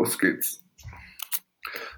Los 0.00 0.18
geht's. 0.18 0.64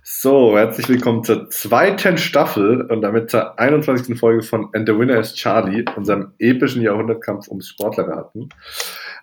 So, 0.03 0.59
herzlich 0.59 0.89
willkommen 0.89 1.23
zur 1.23 1.51
zweiten 1.51 2.19
Staffel 2.19 2.83
und 2.91 3.01
damit 3.01 3.31
zur 3.31 3.61
21. 3.61 4.19
Folge 4.19 4.43
von 4.43 4.71
And 4.75 4.89
the 4.89 4.99
Winner 4.99 5.21
is 5.21 5.35
Charlie, 5.35 5.85
unserem 5.95 6.33
epischen 6.41 6.83
Jahrhundertkampf 6.83 7.47
ums 7.47 7.69
Sportlerraten. 7.69 8.49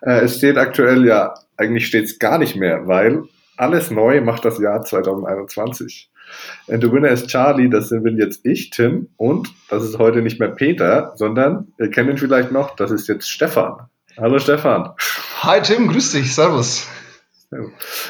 Äh, 0.00 0.20
es 0.20 0.38
steht 0.38 0.56
aktuell 0.56 1.04
ja, 1.04 1.34
eigentlich 1.58 1.88
steht's 1.88 2.18
gar 2.18 2.38
nicht 2.38 2.56
mehr, 2.56 2.88
weil 2.88 3.24
alles 3.58 3.90
neu 3.90 4.22
macht 4.22 4.46
das 4.46 4.58
Jahr 4.58 4.82
2021. 4.82 6.10
And 6.66 6.82
the 6.82 6.90
Winner 6.90 7.10
is 7.10 7.26
Charlie, 7.26 7.68
das 7.68 7.90
sind 7.90 8.18
jetzt 8.18 8.46
ich, 8.46 8.70
Tim, 8.70 9.10
und 9.18 9.50
das 9.68 9.84
ist 9.84 9.98
heute 9.98 10.22
nicht 10.22 10.40
mehr 10.40 10.48
Peter, 10.48 11.12
sondern 11.16 11.74
ihr 11.78 11.90
kennt 11.90 12.08
ihn 12.08 12.16
vielleicht 12.16 12.50
noch, 12.50 12.76
das 12.76 12.90
ist 12.90 13.08
jetzt 13.08 13.30
Stefan. 13.30 13.90
Hallo 14.16 14.38
Stefan. 14.38 14.94
Hi 15.42 15.60
Tim, 15.60 15.86
grüß 15.88 16.12
dich, 16.12 16.34
servus. 16.34 16.88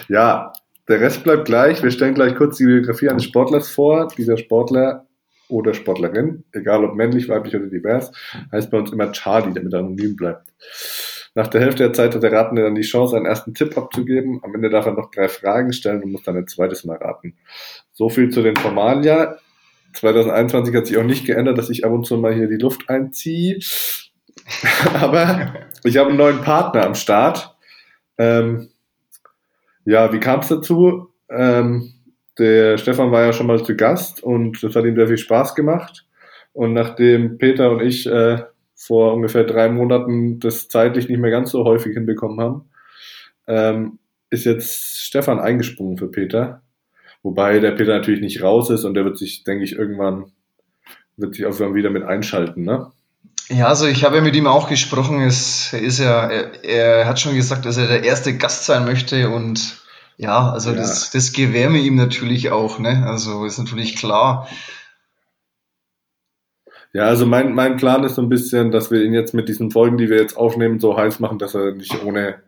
Ja, 0.09 0.53
der 0.91 1.01
Rest 1.01 1.23
bleibt 1.23 1.45
gleich. 1.45 1.83
Wir 1.83 1.93
stellen 1.93 2.15
gleich 2.15 2.35
kurz 2.35 2.57
die 2.57 2.67
Biografie 2.67 3.09
eines 3.09 3.25
Sportlers 3.25 3.71
vor. 3.71 4.09
Dieser 4.19 4.37
Sportler 4.37 5.07
oder 5.49 5.73
Sportlerin, 5.73 6.45
egal 6.53 6.85
ob 6.85 6.97
männlich, 6.97 7.29
weiblich 7.29 7.55
oder 7.55 7.67
divers, 7.67 8.11
heißt 8.53 8.71
bei 8.71 8.79
uns 8.79 8.93
immer 8.93 9.13
Charlie, 9.13 9.55
damit 9.55 9.73
er 9.73 9.79
anonym 9.79 10.17
bleibt. 10.17 10.49
Nach 11.37 11.47
der 11.47 11.61
Hälfte 11.61 11.85
der 11.85 11.93
Zeit 11.93 12.15
hat 12.15 12.23
der 12.25 12.33
Ratende 12.33 12.63
dann 12.63 12.75
die 12.75 12.83
Chance, 12.83 13.17
einen 13.17 13.27
ersten 13.27 13.55
Tipp 13.55 13.79
abzugeben. 13.79 14.41
Am 14.43 14.53
Ende 14.53 14.69
darf 14.69 14.87
er 14.87 14.93
noch 14.93 15.13
drei 15.13 15.29
Fragen 15.29 15.73
stellen 15.73 16.03
und 16.03 16.11
muss 16.11 16.25
dann 16.25 16.37
ein 16.37 16.49
zweites 16.49 16.85
Mal 16.85 16.97
raten. 16.97 17.37
So 17.93 18.09
viel 18.09 18.31
zu 18.31 18.43
den 18.43 18.57
Formalia. 18.57 19.39
2021 19.95 20.75
hat 20.75 20.87
sich 20.89 20.99
auch 20.99 21.05
nicht 21.05 21.25
geändert, 21.25 21.57
dass 21.57 21.71
ich 21.71 21.85
ab 21.85 21.93
und 21.93 22.05
zu 22.05 22.17
mal 22.17 22.35
hier 22.35 22.49
die 22.49 22.57
Luft 22.57 22.89
einziehe. 22.89 23.61
Aber 24.95 25.55
ich 25.85 25.97
habe 25.97 26.09
einen 26.09 26.19
neuen 26.19 26.41
Partner 26.41 26.85
am 26.85 26.97
Start. 26.97 27.57
Ähm, 28.19 28.71
ja, 29.91 30.13
wie 30.13 30.21
kam 30.21 30.41
es 30.41 30.49
dazu? 30.49 31.09
Ähm, 31.29 31.93
der 32.39 32.79
Stefan 32.79 33.11
war 33.11 33.25
ja 33.25 33.33
schon 33.33 33.49
mal 33.49 33.63
zu 33.65 33.75
Gast 33.75 34.23
und 34.23 34.63
das 34.63 34.77
hat 34.77 34.85
ihm 34.85 34.95
sehr 34.95 35.09
viel 35.09 35.19
Spaß 35.19 35.57
gemacht. 35.57 36.07
Und 36.53 36.75
nachdem 36.75 37.39
Peter 37.39 37.73
und 37.73 37.83
ich 37.83 38.07
äh, 38.07 38.43
vor 38.77 39.15
ungefähr 39.15 39.45
drei 39.45 39.69
Monaten 39.69 40.39
das 40.39 40.69
zeitlich 40.69 41.09
nicht 41.09 41.19
mehr 41.19 41.33
ganz 41.33 41.51
so 41.51 41.65
häufig 41.65 41.95
hinbekommen 41.95 42.41
haben, 42.41 42.71
ähm, 43.49 43.99
ist 44.31 44.45
jetzt 44.45 45.01
Stefan 45.01 45.41
eingesprungen 45.41 45.99
für 45.99 46.09
Peter. 46.09 46.63
Wobei 47.25 47.59
der 47.59 47.73
Peter 47.73 47.99
natürlich 47.99 48.21
nicht 48.21 48.43
raus 48.43 48.71
ist 48.71 48.85
und 48.85 48.95
der 48.95 49.05
wird 49.05 49.19
sich, 49.19 49.43
denke 49.43 49.65
ich, 49.65 49.73
irgendwann 49.73 50.27
wird 51.17 51.35
sich 51.35 51.47
auch 51.47 51.59
wieder 51.75 51.91
mit 51.91 52.05
einschalten, 52.05 52.63
ne? 52.63 52.93
Ja, 53.49 53.67
also 53.67 53.87
ich 53.87 54.05
habe 54.05 54.21
mit 54.21 54.37
ihm 54.37 54.47
auch 54.47 54.69
gesprochen. 54.69 55.21
Es 55.23 55.73
ist 55.73 55.99
ja, 55.99 56.29
er, 56.29 56.65
er, 56.65 57.07
hat 57.07 57.19
schon 57.19 57.35
gesagt, 57.35 57.67
dass 57.67 57.79
er 57.79 57.89
der 57.89 58.05
erste 58.05 58.37
Gast 58.37 58.65
sein 58.65 58.85
möchte 58.85 59.29
und 59.29 59.80
ja, 60.21 60.53
also 60.53 60.71
ja. 60.71 60.77
das, 60.77 61.11
das 61.11 61.33
gewähren 61.33 61.73
wir 61.73 61.81
ihm 61.81 61.95
natürlich 61.95 62.51
auch, 62.51 62.79
ne? 62.79 63.07
Also 63.07 63.47
ist 63.47 63.59
natürlich 63.59 63.97
klar. 63.97 64.47
Ja, 66.93 67.05
also 67.05 67.25
mein, 67.25 67.55
mein 67.55 67.79
Plan 67.79 68.05
ist 68.05 68.17
so 68.17 68.23
ein 68.23 68.29
bisschen, 68.29 68.71
dass 68.71 68.91
wir 68.91 69.03
ihn 69.03 69.15
jetzt 69.15 69.33
mit 69.33 69.49
diesen 69.49 69.71
Folgen, 69.71 69.97
die 69.97 70.11
wir 70.11 70.19
jetzt 70.19 70.37
aufnehmen, 70.37 70.79
so 70.79 70.95
heiß 70.95 71.21
machen, 71.21 71.39
dass 71.39 71.55
er 71.55 71.73
nicht 71.73 72.05
ohne, 72.05 72.43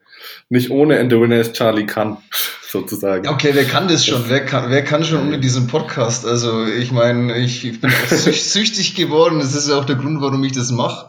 nicht 0.51 0.71
ohne 0.71 1.01
And 1.01 1.11
the 1.11 1.19
Winner 1.19 1.41
is 1.41 1.53
Charlie 1.53 1.87
kann 1.87 2.19
sozusagen. 2.69 3.27
Okay, 3.27 3.53
wer 3.55 3.65
kann 3.65 3.89
das 3.89 4.05
schon? 4.05 4.25
Wer 4.29 4.45
kann, 4.45 4.71
wer 4.71 4.85
kann 4.85 5.03
schon 5.03 5.29
ohne 5.29 5.41
diesen 5.41 5.67
Podcast? 5.67 6.27
Also 6.27 6.67
ich 6.67 6.93
meine, 6.93 7.39
ich 7.39 7.81
bin 7.81 7.91
süchtig 8.11 8.97
geworden. 8.97 9.39
Das 9.39 9.55
ist 9.55 9.71
ja 9.71 9.79
auch 9.79 9.87
der 9.87 9.97
Grund, 9.97 10.21
warum 10.21 10.45
ich 10.45 10.53
das 10.53 10.73
mache. 10.73 11.09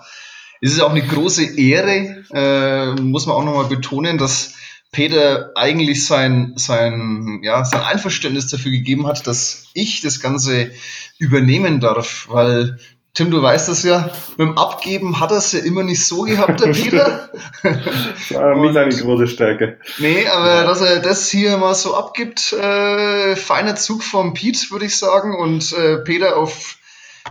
Es 0.61 0.71
ist 0.71 0.79
auch 0.79 0.91
eine 0.91 1.05
große 1.05 1.57
Ehre, 1.59 2.23
äh, 2.33 3.01
muss 3.01 3.25
man 3.25 3.35
auch 3.35 3.43
nochmal 3.43 3.65
betonen, 3.65 4.17
dass 4.17 4.53
Peter 4.93 5.51
eigentlich 5.55 6.05
sein, 6.05 6.53
sein, 6.55 7.41
ja, 7.43 7.65
sein 7.65 7.81
Einverständnis 7.81 8.47
dafür 8.47 8.71
gegeben 8.71 9.07
hat, 9.07 9.27
dass 9.27 9.65
ich 9.73 10.01
das 10.01 10.21
Ganze 10.21 10.71
übernehmen 11.17 11.81
darf, 11.81 12.27
weil 12.29 12.77
Tim, 13.15 13.29
du 13.29 13.43
weißt 13.43 13.69
das 13.69 13.83
ja, 13.83 14.09
mit 14.37 14.47
dem 14.47 14.57
Abgeben 14.57 15.19
hat 15.19 15.29
er 15.29 15.37
es 15.37 15.51
ja 15.51 15.59
immer 15.59 15.83
nicht 15.83 16.03
so 16.03 16.23
gehabt, 16.23 16.61
der 16.61 16.71
Peter. 16.71 17.29
ja, 18.29 18.55
nicht 18.55 18.73
seine 18.73 18.95
große 18.95 19.27
Stärke. 19.27 19.77
Nee, 19.99 20.25
aber 20.27 20.63
dass 20.63 20.81
er 20.81 20.99
das 20.99 21.29
hier 21.29 21.57
mal 21.57 21.75
so 21.75 21.95
abgibt, 21.95 22.53
äh, 22.53 23.35
feiner 23.35 23.75
Zug 23.75 24.03
vom 24.03 24.33
Pete, 24.33 24.71
würde 24.71 24.85
ich 24.85 24.97
sagen. 24.97 25.35
Und 25.35 25.73
äh, 25.73 25.97
Peter, 25.97 26.37
auf 26.37 26.77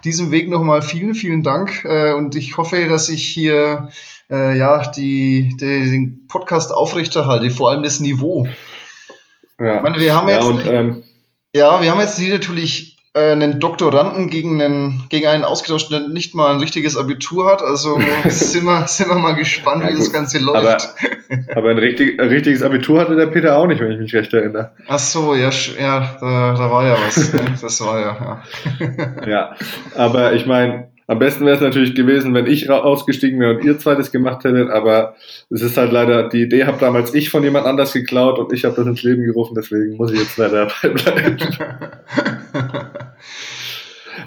diesem 0.05 0.31
Weg 0.31 0.49
nochmal 0.49 0.83
vielen, 0.83 1.17
vielen 1.17 1.43
Dank. 1.43 1.85
Äh, 1.85 2.13
und 2.13 2.37
ich 2.37 2.57
hoffe, 2.57 2.87
dass 2.89 3.09
ich 3.09 3.27
hier 3.27 3.89
äh, 4.33 4.57
ja 4.57 4.91
die, 4.91 5.55
die, 5.61 5.91
den 5.91 6.27
Podcast 6.27 6.73
aufrechterhalte, 6.73 7.51
vor 7.51 7.71
allem 7.71 7.83
das 7.83 8.01
Niveau. 8.01 8.49
Ja, 9.61 9.77
ich 9.77 9.83
meine, 9.83 10.01
wir 10.01 10.15
haben 10.15 10.29
jetzt, 10.29 10.43
ja, 10.43 10.49
und, 10.49 10.67
ähm, 10.67 11.03
ja, 11.55 11.83
wir 11.83 11.91
haben 11.91 12.01
jetzt 12.01 12.19
hier 12.19 12.33
natürlich 12.33 12.97
äh, 13.15 13.33
einen 13.33 13.61
Doktoranden 13.61 14.31
gegen, 14.31 14.61
einen, 14.61 15.05
gegen 15.11 15.27
einen 15.27 15.45
ausgetauscht, 15.45 15.93
der 15.93 16.09
nicht 16.09 16.35
mal 16.35 16.55
ein 16.55 16.61
richtiges 16.61 16.97
Abitur 16.97 17.51
hat. 17.51 17.63
Also 17.63 18.01
sind 18.29 18.65
wir, 18.65 18.87
sind 18.89 19.09
wir 19.09 19.17
mal 19.17 19.35
gespannt, 19.35 19.85
ja, 19.85 19.91
wie 19.91 19.99
das 19.99 20.13
Ganze 20.13 20.39
läuft. 20.39 20.95
Aber, 21.29 21.57
aber 21.57 21.71
ein, 21.71 21.79
richtig, 21.79 22.19
ein, 22.19 22.29
richtiges 22.29 22.63
Abitur 22.63 23.01
hatte 23.01 23.15
der 23.15 23.27
Peter 23.27 23.59
auch 23.59 23.67
nicht, 23.67 23.81
wenn 23.81 23.93
ich 23.93 23.99
mich 23.99 24.15
recht 24.15 24.33
erinnere. 24.33 24.73
Ach 24.89 24.99
so, 24.99 25.35
ja, 25.35 25.51
ja 25.79 26.17
da, 26.21 26.55
da 26.55 26.71
war 26.71 26.87
ja 26.87 26.97
was. 27.07 27.33
Ne? 27.35 27.41
Das 27.61 27.81
war 27.83 28.01
ja. 28.01 28.43
Ja, 28.81 29.29
ja 29.29 29.57
aber 29.95 30.33
ich 30.33 30.47
meine, 30.47 30.92
am 31.13 31.19
besten 31.19 31.45
wäre 31.45 31.57
es 31.57 31.61
natürlich 31.61 31.95
gewesen, 31.95 32.33
wenn 32.33 32.47
ich 32.47 32.71
ausgestiegen 32.71 33.39
wäre 33.39 33.57
und 33.57 33.65
ihr 33.65 33.79
zweites 33.79 34.13
gemacht 34.13 34.45
hättet, 34.45 34.71
aber 34.71 35.15
es 35.51 35.61
ist 35.61 35.77
halt 35.77 35.93
leider, 35.93 36.27
die 36.31 36.41
Idee 36.41 36.65
habe 36.65 36.79
damals 36.81 37.13
ich 37.13 37.29
von 37.29 37.43
jemand 37.43 37.67
anders 37.67 37.93
geklaut 37.93 38.39
und 38.39 38.51
ich 38.51 38.65
habe 38.65 38.77
das 38.77 38.87
ins 38.87 39.03
Leben 39.03 39.23
gerufen, 39.23 39.55
deswegen 39.55 39.99
muss 39.99 40.11
ich 40.11 40.21
jetzt 40.21 40.39
leider 40.39 40.69
dabei 40.83 40.95
bleiben. 40.95 41.37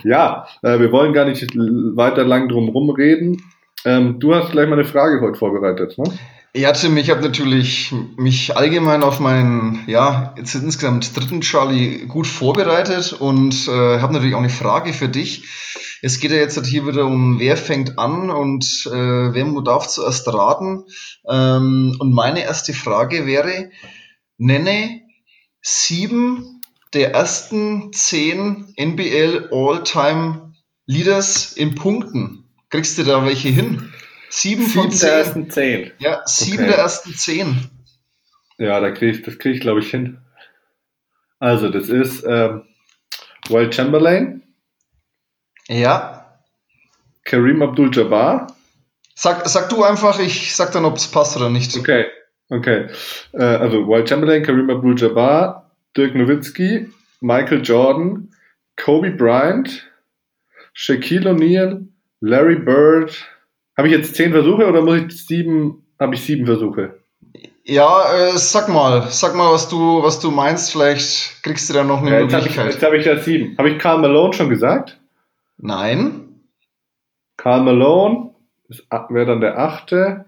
ja, 0.04 0.46
äh, 0.62 0.80
wir 0.80 0.92
wollen 0.92 1.14
gar 1.14 1.26
nicht 1.26 1.44
weiter 1.56 2.24
lang 2.24 2.50
drum 2.50 2.70
rumreden. 2.70 3.42
Ähm, 3.84 4.20
du 4.20 4.36
hast 4.36 4.52
gleich 4.52 4.70
mal 4.70 4.76
eine 4.76 4.86
Frage 4.86 5.22
heute 5.22 5.40
vorbereitet, 5.40 5.98
ne? 5.98 6.06
Ja, 6.58 6.72
Tim, 6.72 6.96
ich 6.96 7.10
habe 7.10 7.22
natürlich 7.22 7.94
mich 8.16 8.56
allgemein 8.56 9.04
auf 9.04 9.20
meinen, 9.20 9.84
ja, 9.88 10.34
jetzt 10.38 10.56
insgesamt 10.56 11.14
dritten 11.14 11.42
Charlie 11.42 12.06
gut 12.08 12.28
vorbereitet 12.28 13.12
und 13.12 13.68
äh, 13.68 14.00
habe 14.00 14.14
natürlich 14.14 14.36
auch 14.36 14.40
eine 14.40 14.50
Frage 14.50 14.94
für 14.94 15.10
dich. 15.10 15.44
Es 16.02 16.22
geht 16.22 16.32
ja 16.32 16.38
jetzt 16.38 16.56
halt 16.56 16.66
hier 16.66 16.88
wieder 16.88 17.08
um, 17.08 17.42
wer 17.42 17.58
fängt 17.58 18.00
an 18.00 18.30
und 18.30 18.64
äh, 18.86 19.34
wer 19.34 19.62
darf 19.64 19.88
zuerst 19.88 20.34
raten. 20.34 20.86
Ähm, 21.28 21.98
und 22.00 22.14
meine 22.14 22.44
erste 22.44 22.74
Frage 22.74 23.26
wäre, 23.26 23.70
nenne 24.38 25.02
sieben 25.62 26.62
der 26.94 27.14
ersten 27.14 27.92
zehn 27.92 28.74
NBL 28.78 29.50
All-Time 29.52 30.54
Leaders 30.86 31.52
in 31.52 31.76
Punkten. 31.76 32.46
Kriegst 32.70 32.98
du 32.98 33.04
da 33.04 33.26
welche 33.26 33.50
hin? 33.50 33.92
Sieben, 34.30 34.66
sieben 34.66 34.82
von 34.84 34.92
zehn. 34.92 35.08
der 35.08 35.18
ersten 35.18 35.50
zehn. 35.50 35.92
Ja, 36.00 36.22
sieben 36.26 36.64
okay. 36.64 36.68
der 36.68 36.78
ersten 36.78 37.14
zehn. 37.14 37.70
Ja, 38.58 38.80
da 38.80 38.92
krieg 38.92 39.16
ich, 39.16 39.22
das 39.24 39.38
kriege 39.38 39.56
ich, 39.56 39.62
glaube 39.62 39.82
ich, 39.82 39.90
hin. 39.90 40.20
Also, 41.40 41.70
das 41.70 41.90
ist 41.90 42.24
ähm, 42.26 42.64
Wild 43.50 43.76
Chamberlain. 43.76 44.44
Ja. 45.68 46.40
Kareem 47.24 47.62
Abdul-Jabbar. 47.62 48.56
Sag, 49.16 49.48
sag 49.48 49.70
du 49.70 49.84
einfach, 49.84 50.20
ich 50.20 50.56
sag 50.56 50.72
dann, 50.72 50.86
ob 50.86 50.98
es 50.98 51.08
passt 51.08 51.36
oder 51.38 51.50
nicht. 51.50 51.76
Okay, 51.78 52.06
okay. 52.50 52.88
Äh, 53.34 53.44
also 53.44 53.88
Wild 53.88 54.08
Chamberlain, 54.10 54.44
Kareem 54.44 54.70
Abdul-Jabbar, 54.70 55.72
Dirk 55.96 56.16
Nowitzki, 56.16 56.90
Michael 57.22 57.62
Jordan, 57.64 58.30
Kobe 58.76 59.12
Bryant, 59.12 59.90
Shaquille 60.74 61.30
O'Neal, 61.30 61.88
Larry 62.20 62.58
Bird. 62.58 63.26
Habe 63.78 63.88
ich 63.88 63.94
jetzt 63.94 64.16
zehn 64.16 64.32
Versuche 64.32 64.68
oder 64.68 64.82
muss 64.82 64.98
ich 64.98 65.26
sieben? 65.26 65.86
Habe 66.00 66.16
ich 66.16 66.22
sieben 66.22 66.46
Versuche? 66.46 67.00
Ja, 67.64 68.14
äh, 68.14 68.38
sag 68.38 68.70
mal, 68.70 69.08
sag 69.10 69.36
mal, 69.36 69.52
was 69.52 69.70
du, 69.70 70.04
was 70.04 70.20
du 70.20 70.32
meinst. 70.32 70.72
Vielleicht 70.72 71.42
kriegst 71.44 71.70
du 71.70 71.74
da 71.74 71.84
noch 71.84 72.02
eine 72.02 72.12
ja, 72.12 72.20
jetzt 72.22 72.32
Möglichkeit. 72.32 72.58
Hab 72.58 72.68
ich, 72.68 72.74
jetzt 72.76 72.84
habe 72.84 72.98
ich 72.98 73.06
ja 73.06 73.18
sieben. 73.18 73.58
Habe 73.58 73.70
ich 73.72 73.80
Karl 73.80 74.00
Malone 74.00 74.34
schon 74.34 74.50
gesagt? 74.50 75.00
Nein. 75.58 76.42
Karl 77.38 77.64
Malone 77.64 78.36
wäre 79.10 79.26
dann 79.26 79.42
der 79.42 79.58
achte. 79.58 80.26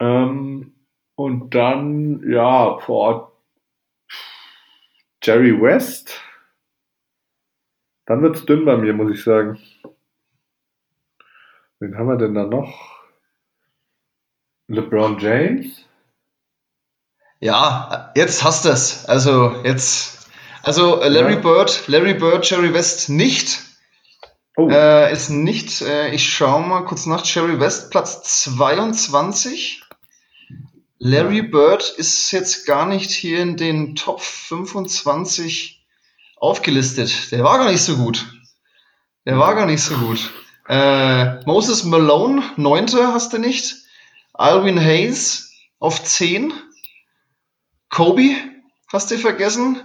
Ähm, 0.00 0.74
und 1.14 1.54
dann, 1.54 2.28
ja, 2.30 2.78
vor 2.78 3.32
Jerry 5.22 5.60
West. 5.60 6.20
Dann 8.06 8.22
wird 8.22 8.36
es 8.36 8.44
dünn 8.44 8.64
bei 8.64 8.76
mir, 8.76 8.92
muss 8.92 9.12
ich 9.12 9.22
sagen. 9.22 9.58
Wen 11.82 11.98
haben 11.98 12.06
wir 12.06 12.16
denn 12.16 12.34
da 12.34 12.44
noch? 12.44 12.72
LeBron 14.68 15.18
James? 15.18 15.84
Ja, 17.40 18.12
jetzt 18.14 18.44
hast 18.44 18.64
du 18.64 18.68
es. 18.68 19.04
Also 19.06 19.60
jetzt, 19.64 20.28
also 20.62 21.02
Larry 21.02 21.34
ja. 21.34 21.40
Bird, 21.40 21.88
Larry 21.88 22.14
Bird, 22.14 22.48
Jerry 22.48 22.72
West 22.72 23.08
nicht. 23.08 23.62
Oh. 24.56 24.68
Äh, 24.68 25.12
ist 25.12 25.30
nicht, 25.30 25.82
äh, 25.82 26.14
ich 26.14 26.32
schaue 26.32 26.64
mal 26.64 26.84
kurz 26.84 27.06
nach, 27.06 27.26
Jerry 27.26 27.58
West, 27.58 27.90
Platz 27.90 28.44
22. 28.44 29.82
Larry 31.00 31.42
Bird 31.42 31.82
ist 31.96 32.30
jetzt 32.30 32.64
gar 32.64 32.86
nicht 32.86 33.10
hier 33.10 33.40
in 33.40 33.56
den 33.56 33.96
Top 33.96 34.20
25 34.20 35.84
aufgelistet. 36.36 37.32
Der 37.32 37.42
war 37.42 37.58
gar 37.58 37.72
nicht 37.72 37.82
so 37.82 37.96
gut. 37.96 38.24
Der 39.26 39.36
war 39.36 39.56
gar 39.56 39.66
nicht 39.66 39.82
so 39.82 39.96
gut. 39.96 40.30
Äh, 40.72 41.44
Moses 41.44 41.84
Malone, 41.84 42.42
neunter 42.56 43.12
hast 43.12 43.34
du 43.34 43.38
nicht. 43.38 43.74
Alvin 44.32 44.80
Hayes 44.80 45.52
auf 45.78 46.02
10. 46.02 46.50
Kobe, 47.90 48.30
hast 48.90 49.10
du 49.10 49.18
vergessen? 49.18 49.82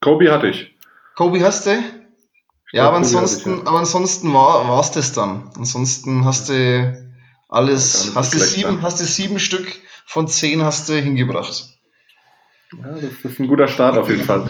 Kobe 0.00 0.30
hatte 0.30 0.46
ich. 0.46 0.76
Kobe 1.16 1.44
hast 1.44 1.66
du? 1.66 1.82
Ja, 2.70 2.86
aber 2.86 2.98
ansonsten, 2.98 3.66
aber 3.66 3.80
ansonsten 3.80 4.32
war 4.32 4.78
es 4.78 4.92
das 4.92 5.12
dann. 5.12 5.50
Ansonsten 5.56 6.24
hast 6.24 6.50
du 6.50 7.12
alles, 7.48 8.12
hast 8.14 8.32
du 8.32 8.38
sieben, 8.38 8.80
hast 8.80 9.00
du 9.00 9.04
sieben 9.04 9.40
Stück 9.40 9.66
von 10.06 10.28
zehn 10.28 10.62
hast 10.62 10.88
du 10.88 10.92
hingebracht. 10.92 11.64
Ja, 12.78 12.92
das 12.92 13.32
ist 13.32 13.40
ein 13.40 13.48
guter 13.48 13.66
Start 13.66 13.98
auf 13.98 14.08
jeden 14.08 14.22
Fall. 14.22 14.48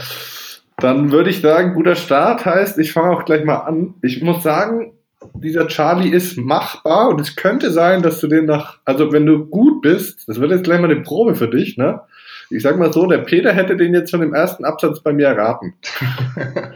Dann 0.76 1.12
würde 1.12 1.30
ich 1.30 1.40
sagen, 1.40 1.72
guter 1.72 1.96
Start 1.96 2.44
heißt, 2.44 2.76
ich 2.76 2.92
fange 2.92 3.16
auch 3.16 3.24
gleich 3.24 3.46
mal 3.46 3.60
an. 3.60 3.94
Ich 4.02 4.20
muss 4.20 4.42
sagen, 4.42 4.98
dieser 5.34 5.66
Charlie 5.69 6.10
ist 6.10 6.36
machbar 6.38 7.08
und 7.08 7.20
es 7.20 7.36
könnte 7.36 7.70
sein, 7.70 8.02
dass 8.02 8.20
du 8.20 8.26
den 8.26 8.46
nach, 8.46 8.78
also 8.84 9.12
wenn 9.12 9.26
du 9.26 9.46
gut 9.46 9.82
bist, 9.82 10.28
das 10.28 10.40
wird 10.40 10.50
jetzt 10.50 10.64
gleich 10.64 10.80
mal 10.80 10.90
eine 10.90 11.02
Probe 11.02 11.34
für 11.34 11.48
dich, 11.48 11.76
ne? 11.76 12.00
Ich 12.50 12.62
sag 12.62 12.78
mal 12.78 12.92
so, 12.92 13.06
der 13.06 13.19
Peter 13.19 13.52
hätte 13.52 13.76
den 13.76 13.94
jetzt 13.94 14.10
schon 14.10 14.22
im 14.22 14.34
ersten 14.34 14.64
Absatz 14.64 15.00
bei 15.00 15.12
mir 15.12 15.28
erraten. 15.28 15.74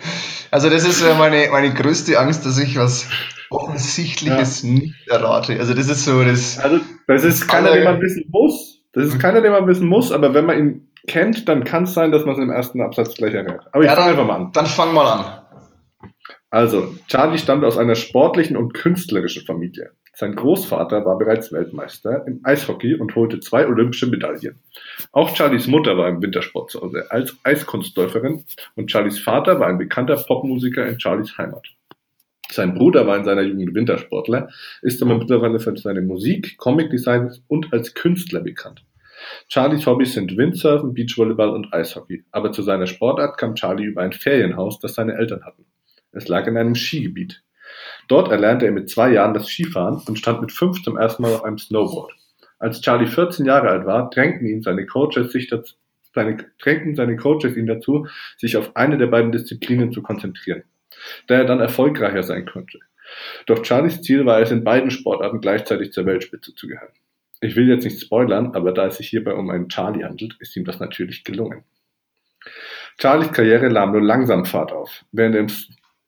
Also 0.50 0.70
das 0.70 0.86
ist 0.86 1.02
ja 1.02 1.14
meine, 1.14 1.48
meine 1.50 1.74
größte 1.74 2.18
Angst, 2.18 2.46
dass 2.46 2.58
ich 2.58 2.78
was 2.78 3.08
Offensichtliches 3.50 4.62
ja. 4.62 4.70
nicht 4.70 4.94
errate. 5.08 5.58
Also 5.58 5.74
das 5.74 5.88
ist 5.88 6.04
so 6.04 6.22
das. 6.22 6.58
Also 6.58 6.80
das 7.06 7.24
ist 7.24 7.48
keiner, 7.48 7.72
den 7.72 7.84
man 7.84 8.00
wissen 8.00 8.24
muss. 8.30 8.80
Das 8.92 9.06
ist 9.06 9.18
keiner, 9.18 9.40
den 9.40 9.52
man 9.52 9.66
wissen 9.66 9.88
muss, 9.88 10.12
aber 10.12 10.32
wenn 10.34 10.46
man 10.46 10.58
ihn 10.58 10.88
kennt, 11.06 11.48
dann 11.48 11.64
kann 11.64 11.84
es 11.84 11.94
sein, 11.94 12.12
dass 12.12 12.24
man 12.24 12.36
es 12.36 12.40
im 12.40 12.50
ersten 12.50 12.80
Absatz 12.80 13.14
gleich 13.14 13.34
errät. 13.34 13.60
Aber 13.72 13.84
ich 13.84 13.90
ja, 13.90 13.96
fange 13.96 14.12
einfach 14.12 14.26
mal 14.26 14.36
an. 14.36 14.52
Dann 14.52 14.66
fang 14.66 14.94
mal 14.94 15.06
an. 15.06 15.24
Also, 16.50 16.94
Charlie 17.08 17.38
stammt 17.38 17.64
aus 17.64 17.76
einer 17.76 17.96
sportlichen 17.96 18.56
und 18.56 18.72
künstlerischen 18.72 19.44
Familie. 19.44 19.90
Sein 20.18 20.34
Großvater 20.34 21.04
war 21.04 21.18
bereits 21.18 21.52
Weltmeister 21.52 22.24
im 22.26 22.40
Eishockey 22.42 22.94
und 22.94 23.14
holte 23.14 23.40
zwei 23.40 23.66
olympische 23.66 24.06
Medaillen. 24.06 24.58
Auch 25.12 25.36
Charlies 25.36 25.66
Mutter 25.66 25.98
war 25.98 26.08
im 26.08 26.22
Wintersport 26.22 26.70
zu 26.70 26.80
Hause 26.80 27.10
als 27.10 27.36
Eiskunstläuferin 27.42 28.44
und 28.76 28.90
Charlies 28.90 29.18
Vater 29.18 29.60
war 29.60 29.66
ein 29.66 29.76
bekannter 29.76 30.16
Popmusiker 30.16 30.86
in 30.86 30.98
Charlies 30.98 31.36
Heimat. 31.36 31.68
Sein 32.50 32.74
Bruder 32.74 33.06
war 33.06 33.18
in 33.18 33.24
seiner 33.24 33.42
Jugend 33.42 33.74
Wintersportler, 33.74 34.48
ist 34.80 35.02
aber 35.02 35.18
mittlerweile 35.18 35.58
für 35.58 35.76
seine 35.76 36.00
Musik, 36.00 36.56
Comic-Designs 36.56 37.42
und 37.48 37.72
als 37.74 37.92
Künstler 37.92 38.40
bekannt. 38.40 38.84
Charlies 39.48 39.84
Hobbys 39.86 40.14
sind 40.14 40.36
Windsurfen, 40.36 40.94
Beachvolleyball 40.94 41.50
und 41.50 41.74
Eishockey, 41.74 42.24
aber 42.30 42.52
zu 42.52 42.62
seiner 42.62 42.86
Sportart 42.86 43.36
kam 43.36 43.54
Charlie 43.54 43.84
über 43.84 44.00
ein 44.00 44.12
Ferienhaus, 44.12 44.78
das 44.78 44.94
seine 44.94 45.18
Eltern 45.18 45.44
hatten. 45.44 45.66
Es 46.16 46.28
lag 46.28 46.46
in 46.46 46.56
einem 46.56 46.74
Skigebiet. 46.74 47.42
Dort 48.08 48.30
erlernte 48.30 48.64
er 48.64 48.72
mit 48.72 48.88
zwei 48.88 49.10
Jahren 49.10 49.34
das 49.34 49.48
Skifahren 49.48 50.02
und 50.08 50.18
stand 50.18 50.40
mit 50.40 50.50
fünf 50.50 50.82
zum 50.82 50.96
ersten 50.96 51.22
Mal 51.22 51.34
auf 51.34 51.44
einem 51.44 51.58
Snowboard. 51.58 52.12
Als 52.58 52.80
Charlie 52.80 53.06
14 53.06 53.44
Jahre 53.44 53.68
alt 53.68 53.84
war, 53.84 54.08
drängten 54.08 54.46
ihn 54.46 54.62
seine 54.62 54.86
Coaches 54.86 55.30
sich 55.30 55.48
dazu, 55.48 55.74
seine, 56.14 56.38
drängten 56.58 56.96
seine 56.96 57.16
Coaches 57.16 57.56
ihn 57.56 57.66
dazu, 57.66 58.06
sich 58.38 58.56
auf 58.56 58.74
eine 58.76 58.96
der 58.96 59.08
beiden 59.08 59.30
Disziplinen 59.30 59.92
zu 59.92 60.00
konzentrieren, 60.00 60.62
da 61.26 61.34
er 61.34 61.44
dann 61.44 61.60
erfolgreicher 61.60 62.22
sein 62.22 62.46
könnte. 62.46 62.78
Doch 63.44 63.62
Charlies 63.62 64.00
Ziel 64.00 64.24
war 64.24 64.40
es, 64.40 64.50
in 64.50 64.64
beiden 64.64 64.90
Sportarten 64.90 65.40
gleichzeitig 65.40 65.92
zur 65.92 66.06
Weltspitze 66.06 66.54
zu 66.54 66.66
gehören. 66.66 66.92
Ich 67.40 67.54
will 67.56 67.68
jetzt 67.68 67.84
nicht 67.84 68.00
spoilern, 68.00 68.54
aber 68.54 68.72
da 68.72 68.86
es 68.86 68.96
sich 68.96 69.08
hierbei 69.08 69.34
um 69.34 69.50
einen 69.50 69.68
Charlie 69.68 70.04
handelt, 70.04 70.36
ist 70.40 70.56
ihm 70.56 70.64
das 70.64 70.80
natürlich 70.80 71.22
gelungen. 71.24 71.64
Charlies 72.98 73.32
Karriere 73.32 73.68
nahm 73.70 73.92
nur 73.92 74.02
langsam 74.02 74.46
Fahrt 74.46 74.72
auf. 74.72 75.04
Während 75.12 75.34
er 75.34 75.42
im 75.42 75.48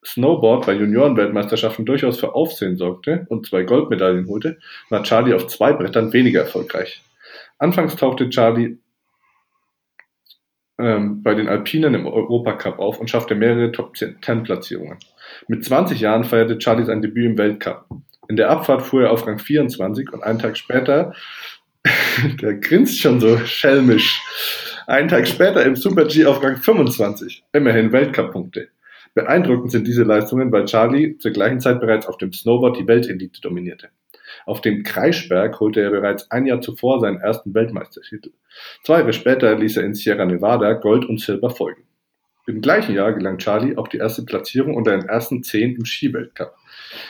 Snowboard 0.04 0.66
bei 0.66 0.74
Juniorenweltmeisterschaften 0.74 1.84
durchaus 1.84 2.20
für 2.20 2.34
Aufsehen 2.34 2.76
sorgte 2.76 3.26
und 3.28 3.46
zwei 3.46 3.62
Goldmedaillen 3.62 4.28
holte, 4.28 4.58
war 4.90 5.02
Charlie 5.02 5.34
auf 5.34 5.48
zwei 5.48 5.72
Brettern 5.72 6.12
weniger 6.12 6.42
erfolgreich. 6.42 7.02
Anfangs 7.58 7.96
tauchte 7.96 8.30
Charlie 8.30 8.78
ähm, 10.78 11.22
bei 11.22 11.34
den 11.34 11.48
Alpinen 11.48 11.94
im 11.94 12.06
Europacup 12.06 12.78
auf 12.78 13.00
und 13.00 13.10
schaffte 13.10 13.34
mehrere 13.34 13.72
Top-10-Platzierungen. 13.72 14.98
Mit 15.48 15.64
20 15.64 16.00
Jahren 16.00 16.24
feierte 16.24 16.58
Charlie 16.58 16.84
sein 16.84 17.02
Debüt 17.02 17.26
im 17.26 17.38
Weltcup. 17.38 17.86
In 18.28 18.36
der 18.36 18.50
Abfahrt 18.50 18.82
fuhr 18.82 19.04
er 19.04 19.10
auf 19.10 19.26
Rang 19.26 19.38
24 19.38 20.12
und 20.12 20.22
einen 20.22 20.38
Tag 20.38 20.56
später, 20.56 21.14
der 22.40 22.54
grinst 22.54 23.00
schon 23.00 23.20
so 23.20 23.38
schelmisch, 23.38 24.22
einen 24.86 25.08
Tag 25.08 25.26
später 25.26 25.64
im 25.64 25.76
Super-G 25.76 26.26
auf 26.26 26.42
Rang 26.42 26.56
25. 26.56 27.42
Immerhin 27.52 27.90
Weltcup-Punkte. 27.90 28.68
Beeindruckend 29.18 29.72
sind 29.72 29.88
diese 29.88 30.04
Leistungen, 30.04 30.52
weil 30.52 30.66
Charlie 30.66 31.18
zur 31.18 31.32
gleichen 31.32 31.58
Zeit 31.58 31.80
bereits 31.80 32.06
auf 32.06 32.18
dem 32.18 32.32
Snowboard 32.32 32.78
die 32.78 32.86
Weltelite 32.86 33.40
dominierte. 33.40 33.88
Auf 34.46 34.60
dem 34.60 34.84
Kreischberg 34.84 35.58
holte 35.58 35.80
er 35.80 35.90
bereits 35.90 36.30
ein 36.30 36.46
Jahr 36.46 36.60
zuvor 36.60 37.00
seinen 37.00 37.20
ersten 37.20 37.52
Weltmeistertitel. 37.52 38.30
Zwei 38.84 39.00
Jahre 39.00 39.12
später 39.12 39.58
ließ 39.58 39.78
er 39.78 39.82
in 39.82 39.94
Sierra 39.94 40.24
Nevada 40.24 40.72
Gold 40.74 41.04
und 41.04 41.20
Silber 41.20 41.50
folgen. 41.50 41.82
Im 42.46 42.60
gleichen 42.60 42.94
Jahr 42.94 43.12
gelang 43.12 43.38
Charlie 43.38 43.76
auch 43.76 43.88
die 43.88 43.96
erste 43.96 44.22
Platzierung 44.24 44.76
unter 44.76 44.96
den 44.96 45.08
ersten 45.08 45.42
zehn 45.42 45.74
im 45.74 45.84
Skiweltcup. 45.84 46.54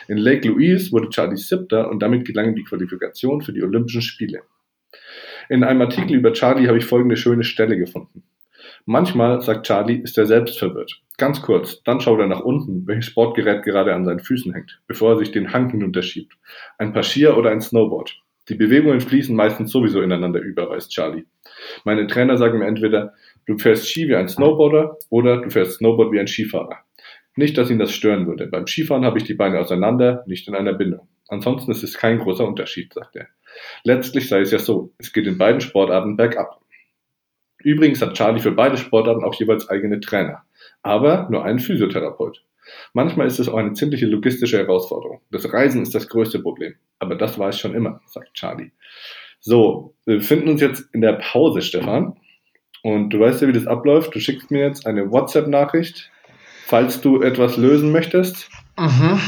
In 0.08 0.16
Lake 0.16 0.48
Louise 0.48 0.90
wurde 0.90 1.10
Charlie 1.10 1.36
siebter 1.36 1.90
und 1.90 2.00
damit 2.00 2.26
gelang 2.26 2.54
die 2.54 2.64
Qualifikation 2.64 3.42
für 3.42 3.52
die 3.52 3.62
Olympischen 3.62 4.00
Spiele. 4.00 4.44
In 5.50 5.62
einem 5.62 5.82
Artikel 5.82 6.16
über 6.16 6.32
Charlie 6.32 6.68
habe 6.68 6.78
ich 6.78 6.86
folgende 6.86 7.18
schöne 7.18 7.44
Stelle 7.44 7.76
gefunden. 7.76 8.22
Manchmal, 8.90 9.42
sagt 9.42 9.66
Charlie, 9.66 10.00
ist 10.02 10.16
er 10.16 10.24
selbst 10.24 10.58
verwirrt. 10.58 11.02
Ganz 11.18 11.42
kurz, 11.42 11.82
dann 11.82 12.00
schaut 12.00 12.20
er 12.20 12.26
nach 12.26 12.40
unten, 12.40 12.86
welches 12.86 13.04
Sportgerät 13.04 13.62
gerade 13.62 13.94
an 13.94 14.06
seinen 14.06 14.20
Füßen 14.20 14.54
hängt, 14.54 14.80
bevor 14.86 15.12
er 15.12 15.18
sich 15.18 15.30
den 15.30 15.52
Hang 15.52 15.68
hinunterschiebt. 15.68 16.32
Ein 16.78 16.94
Paar 16.94 17.02
Skier 17.02 17.36
oder 17.36 17.50
ein 17.50 17.60
Snowboard. 17.60 18.18
Die 18.48 18.54
Bewegungen 18.54 19.02
fließen 19.02 19.36
meistens 19.36 19.72
sowieso 19.72 20.00
ineinander 20.00 20.40
über, 20.40 20.70
weiß 20.70 20.88
Charlie. 20.88 21.26
Meine 21.84 22.06
Trainer 22.06 22.38
sagen 22.38 22.60
mir 22.60 22.66
entweder, 22.66 23.12
du 23.44 23.58
fährst 23.58 23.90
Ski 23.90 24.08
wie 24.08 24.16
ein 24.16 24.30
Snowboarder 24.30 24.96
oder 25.10 25.42
du 25.42 25.50
fährst 25.50 25.72
Snowboard 25.72 26.10
wie 26.12 26.20
ein 26.20 26.26
Skifahrer. 26.26 26.78
Nicht, 27.36 27.58
dass 27.58 27.68
ihn 27.68 27.78
das 27.78 27.92
stören 27.92 28.26
würde. 28.26 28.46
Beim 28.46 28.66
Skifahren 28.66 29.04
habe 29.04 29.18
ich 29.18 29.24
die 29.24 29.34
Beine 29.34 29.60
auseinander, 29.60 30.24
nicht 30.26 30.48
in 30.48 30.54
einer 30.54 30.72
Bindung. 30.72 31.08
Ansonsten 31.28 31.72
ist 31.72 31.82
es 31.82 31.98
kein 31.98 32.20
großer 32.20 32.48
Unterschied, 32.48 32.94
sagt 32.94 33.16
er. 33.16 33.26
Letztlich 33.84 34.30
sei 34.30 34.40
es 34.40 34.50
ja 34.50 34.58
so, 34.58 34.94
es 34.96 35.12
geht 35.12 35.26
in 35.26 35.36
beiden 35.36 35.60
Sportarten 35.60 36.16
bergab. 36.16 36.62
Übrigens 37.58 38.00
hat 38.02 38.14
Charlie 38.14 38.40
für 38.40 38.52
beide 38.52 38.76
Sportarten 38.76 39.24
auch 39.24 39.34
jeweils 39.34 39.68
eigene 39.68 40.00
Trainer, 40.00 40.42
aber 40.82 41.28
nur 41.30 41.44
einen 41.44 41.58
Physiotherapeut. 41.58 42.44
Manchmal 42.92 43.26
ist 43.26 43.38
es 43.38 43.48
auch 43.48 43.56
eine 43.56 43.72
ziemliche 43.72 44.06
logistische 44.06 44.58
Herausforderung. 44.58 45.20
Das 45.30 45.52
Reisen 45.52 45.82
ist 45.82 45.94
das 45.94 46.08
größte 46.08 46.40
Problem, 46.40 46.74
aber 46.98 47.14
das 47.16 47.38
war 47.38 47.48
es 47.48 47.58
schon 47.58 47.74
immer, 47.74 48.00
sagt 48.06 48.34
Charlie. 48.34 48.72
So, 49.40 49.94
wir 50.04 50.16
befinden 50.16 50.48
uns 50.48 50.60
jetzt 50.60 50.92
in 50.92 51.00
der 51.00 51.14
Pause, 51.14 51.62
Stefan. 51.62 52.18
Und 52.82 53.10
du 53.10 53.20
weißt 53.20 53.42
ja, 53.42 53.48
wie 53.48 53.52
das 53.52 53.66
abläuft. 53.66 54.14
Du 54.14 54.20
schickst 54.20 54.50
mir 54.50 54.64
jetzt 54.64 54.86
eine 54.86 55.10
WhatsApp-Nachricht, 55.10 56.10
falls 56.66 57.00
du 57.00 57.22
etwas 57.22 57.56
lösen 57.56 57.92
möchtest. 57.92 58.48
Mhm. 58.78 59.20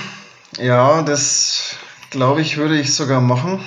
Ja, 0.58 1.02
das 1.02 1.76
glaube 2.10 2.40
ich, 2.40 2.56
würde 2.56 2.78
ich 2.78 2.94
sogar 2.94 3.20
machen. 3.20 3.60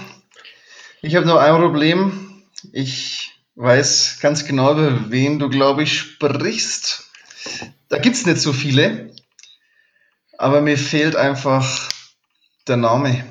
Ich 1.02 1.16
habe 1.16 1.26
nur 1.26 1.42
ein 1.42 1.56
Problem. 1.56 2.44
Ich 2.72 3.33
weiß 3.56 4.20
ganz 4.22 4.46
genau, 4.46 4.74
über 4.74 5.12
wen 5.12 5.40
du, 5.40 5.50
glaube 5.50 5.84
ich, 5.84 5.98
sprichst. 5.98 7.10
Da 7.90 7.98
gibt 8.00 8.16
es 8.16 8.26
nicht 8.26 8.40
so 8.40 8.54
viele, 8.54 9.14
aber 10.38 10.62
mir 10.62 10.78
fehlt 10.78 11.16
einfach 11.16 11.90
der 12.68 12.78
Name. 12.78 13.24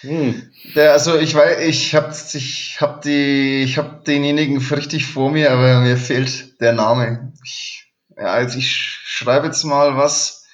Hm. 0.00 0.50
Der, 0.74 0.92
also 0.92 1.18
ich 1.18 1.34
weiß, 1.34 1.60
ich 1.68 1.94
habe 1.94 2.14
ich 2.32 2.80
hab 2.80 3.02
die, 3.02 3.62
ich 3.62 3.78
habe 3.78 4.02
denjenigen 4.04 4.58
richtig 4.58 5.06
vor 5.06 5.30
mir, 5.30 5.52
aber 5.52 5.80
mir 5.80 5.96
fehlt 5.96 6.60
der 6.60 6.72
Name. 6.72 7.32
Ich, 7.44 7.86
ja, 8.16 8.26
also 8.26 8.58
ich 8.58 8.72
schreibe 8.72 9.46
jetzt 9.46 9.64
mal 9.64 9.96
was. 9.96 10.46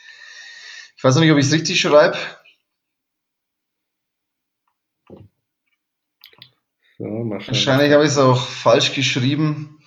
Ich 0.96 1.04
weiß 1.04 1.14
noch 1.14 1.22
nicht, 1.22 1.32
ob 1.32 1.38
ich 1.38 1.46
es 1.46 1.52
richtig 1.52 1.80
schreibe. 1.80 2.18
So, 6.98 7.04
Wahrscheinlich 7.04 7.92
habe 7.92 8.02
ich 8.02 8.10
es 8.10 8.18
auch 8.18 8.44
falsch 8.44 8.92
geschrieben. 8.92 9.78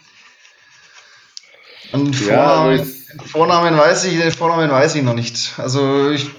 Den 1.92 2.14
Vornamen, 2.14 2.78
ja, 2.78 2.84
den 2.86 3.20
Vornamen 3.28 3.78
weiß 3.78 4.06
ich, 4.06 4.18
den 4.18 4.32
Vornamen 4.32 4.72
weiß 4.72 4.96
ich 4.96 5.04
noch 5.04 5.14
nicht. 5.14 5.60
Also 5.60 6.10
ich, 6.12 6.30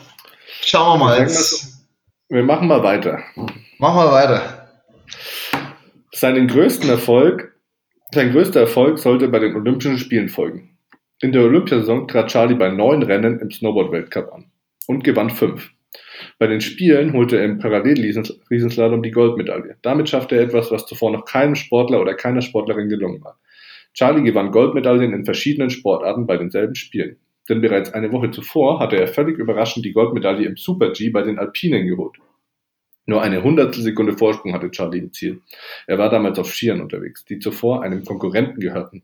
schauen 0.62 0.98
wir 0.98 1.04
mal. 1.04 1.18
Jetzt. 1.20 1.86
Wir 2.30 2.42
machen 2.42 2.68
mal 2.68 2.82
weiter. 2.82 3.22
Machen 3.78 3.96
wir 3.96 4.12
weiter. 4.12 4.70
Seinen 6.12 6.48
größten 6.48 6.88
Erfolg, 6.88 7.54
sein 8.14 8.32
größter 8.32 8.60
Erfolg 8.60 8.98
sollte 8.98 9.28
bei 9.28 9.40
den 9.40 9.54
Olympischen 9.54 9.98
Spielen 9.98 10.30
folgen. 10.30 10.78
In 11.20 11.32
der 11.32 11.42
Olympiasaison 11.42 12.08
trat 12.08 12.28
Charlie 12.28 12.54
bei 12.54 12.70
neun 12.70 13.02
Rennen 13.02 13.40
im 13.40 13.50
Snowboard-Weltcup 13.50 14.32
an 14.32 14.50
und 14.86 15.04
gewann 15.04 15.28
fünf. 15.28 15.70
Bei 16.38 16.46
den 16.46 16.60
Spielen 16.60 17.12
holte 17.12 17.36
er 17.36 17.44
im 17.44 17.58
Parallel-Riesenslalom 17.58 19.02
die 19.02 19.10
Goldmedaille. 19.10 19.76
Damit 19.82 20.08
schaffte 20.08 20.36
er 20.36 20.42
etwas, 20.42 20.70
was 20.70 20.86
zuvor 20.86 21.10
noch 21.10 21.24
keinem 21.24 21.54
Sportler 21.54 22.00
oder 22.00 22.14
keiner 22.14 22.42
Sportlerin 22.42 22.88
gelungen 22.88 23.22
war. 23.22 23.38
Charlie 23.94 24.22
gewann 24.22 24.52
Goldmedaillen 24.52 25.12
in 25.12 25.24
verschiedenen 25.24 25.70
Sportarten 25.70 26.26
bei 26.26 26.36
denselben 26.38 26.74
Spielen. 26.74 27.16
Denn 27.48 27.60
bereits 27.60 27.92
eine 27.92 28.12
Woche 28.12 28.30
zuvor 28.30 28.78
hatte 28.78 28.96
er 28.96 29.08
völlig 29.08 29.36
überraschend 29.36 29.84
die 29.84 29.92
Goldmedaille 29.92 30.46
im 30.46 30.56
Super-G 30.56 31.10
bei 31.10 31.22
den 31.22 31.38
Alpinen 31.38 31.86
geholt. 31.86 32.16
Nur 33.04 33.20
eine 33.20 33.42
Hundertstelsekunde 33.42 34.16
Vorsprung 34.16 34.54
hatte 34.54 34.70
Charlie 34.70 35.00
im 35.00 35.12
Ziel. 35.12 35.42
Er 35.86 35.98
war 35.98 36.08
damals 36.08 36.38
auf 36.38 36.54
Skiern 36.54 36.80
unterwegs, 36.80 37.24
die 37.24 37.40
zuvor 37.40 37.82
einem 37.82 38.04
Konkurrenten 38.04 38.60
gehörten. 38.60 39.02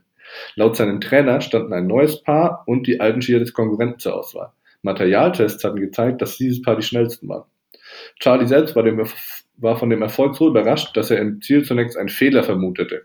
Laut 0.54 0.76
seinem 0.76 1.00
Trainer 1.00 1.40
standen 1.40 1.73
ein 1.73 1.87
neues 1.87 2.23
Paar 2.23 2.62
und 2.66 2.87
die 2.87 3.00
alten 3.00 3.23
Skier 3.23 3.40
des 3.40 3.52
Konkurrenten 3.52 3.99
zur 3.99 4.14
Auswahl. 4.14 4.52
Materialtests 4.82 5.64
hatten 5.64 5.80
gezeigt, 5.80 6.23
dass 6.23 6.37
dieses 6.37 6.62
Paar 6.62 6.76
die 6.76 6.82
schnellsten 6.82 7.28
waren. 7.28 7.49
Charlie 8.20 8.47
selbst 8.47 8.76
war, 8.76 8.82
dem, 8.82 9.02
war 9.56 9.76
von 9.76 9.90
dem 9.90 10.02
Erfolg 10.02 10.37
so 10.37 10.49
überrascht, 10.49 10.97
dass 10.97 11.11
er 11.11 11.18
im 11.18 11.40
Ziel 11.40 11.64
zunächst 11.64 11.97
einen 11.97 12.08
Fehler 12.08 12.44
vermutete. 12.44 13.02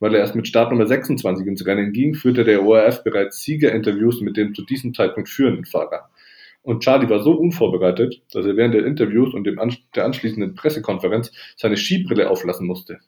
Weil 0.00 0.14
er 0.14 0.20
erst 0.20 0.34
mit 0.34 0.48
Startnummer 0.48 0.86
26 0.86 1.46
ins 1.46 1.66
Rennen 1.66 1.92
ging, 1.92 2.14
führte 2.14 2.44
der 2.44 2.64
ORF 2.64 3.04
bereits 3.04 3.42
Siegerinterviews 3.42 4.20
mit 4.20 4.36
dem 4.36 4.54
zu 4.54 4.64
diesem 4.64 4.94
Zeitpunkt 4.94 5.28
führenden 5.28 5.64
Fahrer. 5.64 6.10
Und 6.62 6.82
Charlie 6.82 7.08
war 7.08 7.22
so 7.22 7.32
unvorbereitet, 7.32 8.22
dass 8.32 8.46
er 8.46 8.56
während 8.56 8.74
der 8.74 8.86
Interviews 8.86 9.34
und 9.34 9.44
der 9.44 10.04
anschließenden 10.04 10.54
Pressekonferenz 10.54 11.32
seine 11.56 11.76
Skibrille 11.76 12.30
auflassen 12.30 12.66
musste. 12.66 13.00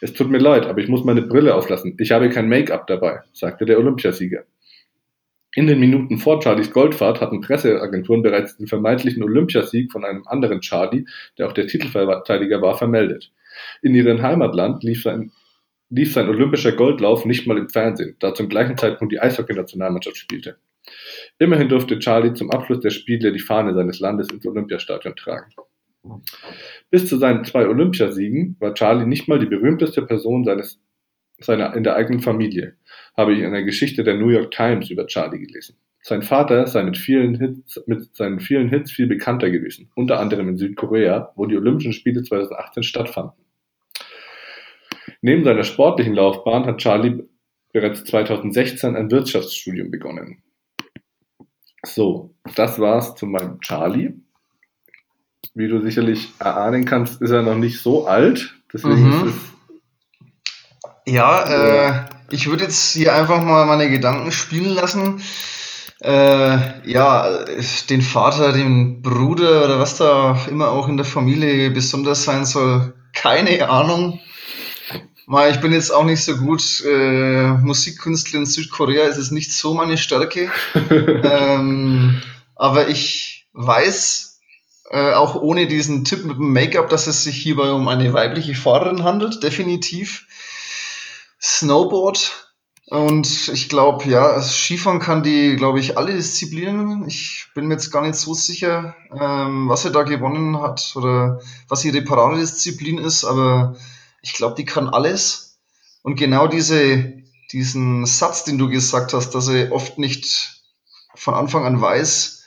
Es 0.00 0.12
tut 0.12 0.30
mir 0.30 0.38
leid, 0.38 0.66
aber 0.66 0.80
ich 0.80 0.88
muss 0.88 1.04
meine 1.04 1.22
Brille 1.22 1.54
auflassen. 1.54 1.96
Ich 1.98 2.10
habe 2.10 2.28
kein 2.30 2.48
Make-up 2.48 2.88
dabei, 2.88 3.20
sagte 3.32 3.64
der 3.64 3.78
Olympiasieger. 3.78 4.44
In 5.54 5.66
den 5.66 5.80
Minuten 5.80 6.18
vor 6.18 6.40
Charlies 6.40 6.70
Goldfahrt 6.70 7.20
hatten 7.20 7.40
Presseagenturen 7.40 8.22
bereits 8.22 8.56
den 8.56 8.68
vermeintlichen 8.68 9.24
Olympiasieg 9.24 9.90
von 9.90 10.04
einem 10.04 10.26
anderen 10.26 10.60
Charlie, 10.60 11.06
der 11.38 11.48
auch 11.48 11.52
der 11.52 11.66
Titelverteidiger 11.66 12.62
war, 12.62 12.78
vermeldet. 12.78 13.32
In 13.82 13.94
ihrem 13.94 14.22
Heimatland 14.22 14.84
lief 14.84 15.02
sein, 15.02 15.32
lief 15.88 16.12
sein 16.12 16.28
olympischer 16.28 16.72
Goldlauf 16.72 17.24
nicht 17.24 17.48
mal 17.48 17.58
im 17.58 17.68
Fernsehen, 17.68 18.14
da 18.20 18.32
zum 18.32 18.48
gleichen 18.48 18.76
Zeitpunkt 18.76 19.12
die 19.12 19.20
Eishockey-Nationalmannschaft 19.20 20.18
spielte. 20.18 20.56
Immerhin 21.38 21.68
durfte 21.68 21.98
Charlie 21.98 22.32
zum 22.32 22.50
Abschluss 22.52 22.80
der 22.80 22.90
Spiele 22.90 23.32
die 23.32 23.40
Fahne 23.40 23.74
seines 23.74 23.98
Landes 23.98 24.28
ins 24.30 24.46
Olympiastadion 24.46 25.16
tragen. 25.16 25.52
Bis 26.90 27.06
zu 27.06 27.18
seinen 27.18 27.44
zwei 27.44 27.66
Olympiasiegen 27.66 28.56
war 28.60 28.74
Charlie 28.74 29.06
nicht 29.06 29.28
mal 29.28 29.38
die 29.38 29.46
berühmteste 29.46 30.02
Person 30.02 30.44
seines, 30.44 30.80
seiner, 31.38 31.74
in 31.74 31.84
der 31.84 31.96
eigenen 31.96 32.20
Familie, 32.20 32.76
habe 33.20 33.34
ich 33.34 33.40
in 33.40 33.52
der 33.52 33.62
Geschichte 33.62 34.02
der 34.02 34.16
New 34.16 34.30
York 34.30 34.50
Times 34.50 34.90
über 34.90 35.06
Charlie 35.06 35.46
gelesen. 35.46 35.76
Sein 36.02 36.22
Vater 36.22 36.66
sei 36.66 36.82
mit, 36.82 36.96
vielen 36.96 37.38
Hits, 37.38 37.82
mit 37.86 38.16
seinen 38.16 38.40
vielen 38.40 38.70
Hits 38.70 38.90
viel 38.90 39.06
bekannter 39.06 39.50
gewesen, 39.50 39.90
unter 39.94 40.18
anderem 40.18 40.48
in 40.48 40.56
Südkorea, 40.56 41.32
wo 41.36 41.44
die 41.44 41.56
Olympischen 41.56 41.92
Spiele 41.92 42.22
2018 42.22 42.82
stattfanden. 42.82 43.44
Neben 45.20 45.44
seiner 45.44 45.64
sportlichen 45.64 46.14
Laufbahn 46.14 46.64
hat 46.64 46.78
Charlie 46.78 47.22
bereits 47.72 48.04
2016 48.04 48.96
ein 48.96 49.10
Wirtschaftsstudium 49.10 49.90
begonnen. 49.90 50.42
So, 51.84 52.34
das 52.56 52.78
war's 52.78 53.14
zu 53.14 53.26
meinem 53.26 53.60
Charlie. 53.60 54.14
Wie 55.54 55.68
du 55.68 55.80
sicherlich 55.80 56.32
erahnen 56.38 56.86
kannst, 56.86 57.20
ist 57.20 57.30
er 57.30 57.42
noch 57.42 57.56
nicht 57.56 57.80
so 57.80 58.06
alt. 58.06 58.54
Deswegen 58.72 59.06
mhm. 59.06 59.12
ist 59.12 59.34
es. 59.34 59.50
Ja, 61.06 62.06
äh, 62.06 62.19
ich 62.30 62.48
würde 62.48 62.64
jetzt 62.64 62.92
hier 62.92 63.14
einfach 63.14 63.42
mal 63.42 63.66
meine 63.66 63.90
Gedanken 63.90 64.32
spielen 64.32 64.74
lassen. 64.74 65.22
Äh, 66.02 66.88
ja, 66.90 67.44
den 67.90 68.00
Vater, 68.02 68.52
den 68.52 69.02
Bruder 69.02 69.64
oder 69.64 69.78
was 69.78 69.96
da 69.96 70.38
immer 70.48 70.70
auch 70.70 70.88
in 70.88 70.96
der 70.96 71.04
Familie 71.06 71.70
besonders 71.70 72.24
sein 72.24 72.46
soll, 72.46 72.94
keine 73.12 73.68
Ahnung. 73.68 74.20
Ich 75.50 75.60
bin 75.60 75.72
jetzt 75.72 75.92
auch 75.92 76.04
nicht 76.04 76.24
so 76.24 76.36
gut. 76.36 76.82
Äh, 76.84 77.52
Musikkünstler 77.52 78.40
in 78.40 78.46
Südkorea 78.46 79.04
ist 79.04 79.18
es 79.18 79.30
nicht 79.30 79.52
so 79.52 79.74
meine 79.74 79.96
Stärke. 79.96 80.50
ähm, 80.90 82.20
aber 82.56 82.88
ich 82.88 83.46
weiß, 83.52 84.40
äh, 84.90 85.12
auch 85.12 85.36
ohne 85.36 85.68
diesen 85.68 86.04
Tipp 86.04 86.24
mit 86.24 86.36
dem 86.36 86.52
Make-up, 86.52 86.88
dass 86.88 87.06
es 87.06 87.22
sich 87.22 87.36
hierbei 87.36 87.70
um 87.70 87.86
eine 87.86 88.12
weibliche 88.12 88.56
Fahrerin 88.56 89.04
handelt, 89.04 89.42
definitiv. 89.44 90.26
Snowboard. 91.40 92.50
Und 92.86 93.48
ich 93.48 93.68
glaube, 93.68 94.08
ja, 94.08 94.42
Skifahren 94.42 94.98
kann 94.98 95.22
die, 95.22 95.54
glaube 95.54 95.78
ich, 95.78 95.96
alle 95.96 96.12
Disziplinen. 96.12 97.06
Ich 97.06 97.46
bin 97.54 97.66
mir 97.66 97.74
jetzt 97.74 97.92
gar 97.92 98.02
nicht 98.02 98.16
so 98.16 98.34
sicher, 98.34 98.96
ähm, 99.12 99.68
was 99.68 99.84
er 99.84 99.92
da 99.92 100.02
gewonnen 100.02 100.60
hat 100.60 100.92
oder 100.96 101.40
was 101.68 101.84
ihre 101.84 102.02
Paradedisziplin 102.02 102.98
ist, 102.98 103.24
aber 103.24 103.76
ich 104.22 104.32
glaube, 104.32 104.56
die 104.56 104.64
kann 104.64 104.88
alles. 104.88 105.58
Und 106.02 106.16
genau 106.16 106.48
diese, 106.48 107.12
diesen 107.52 108.06
Satz, 108.06 108.42
den 108.42 108.58
du 108.58 108.68
gesagt 108.68 109.14
hast, 109.14 109.36
dass 109.36 109.46
er 109.46 109.70
oft 109.70 109.98
nicht 109.98 110.62
von 111.14 111.34
Anfang 111.34 111.64
an 111.64 111.80
weiß, 111.80 112.42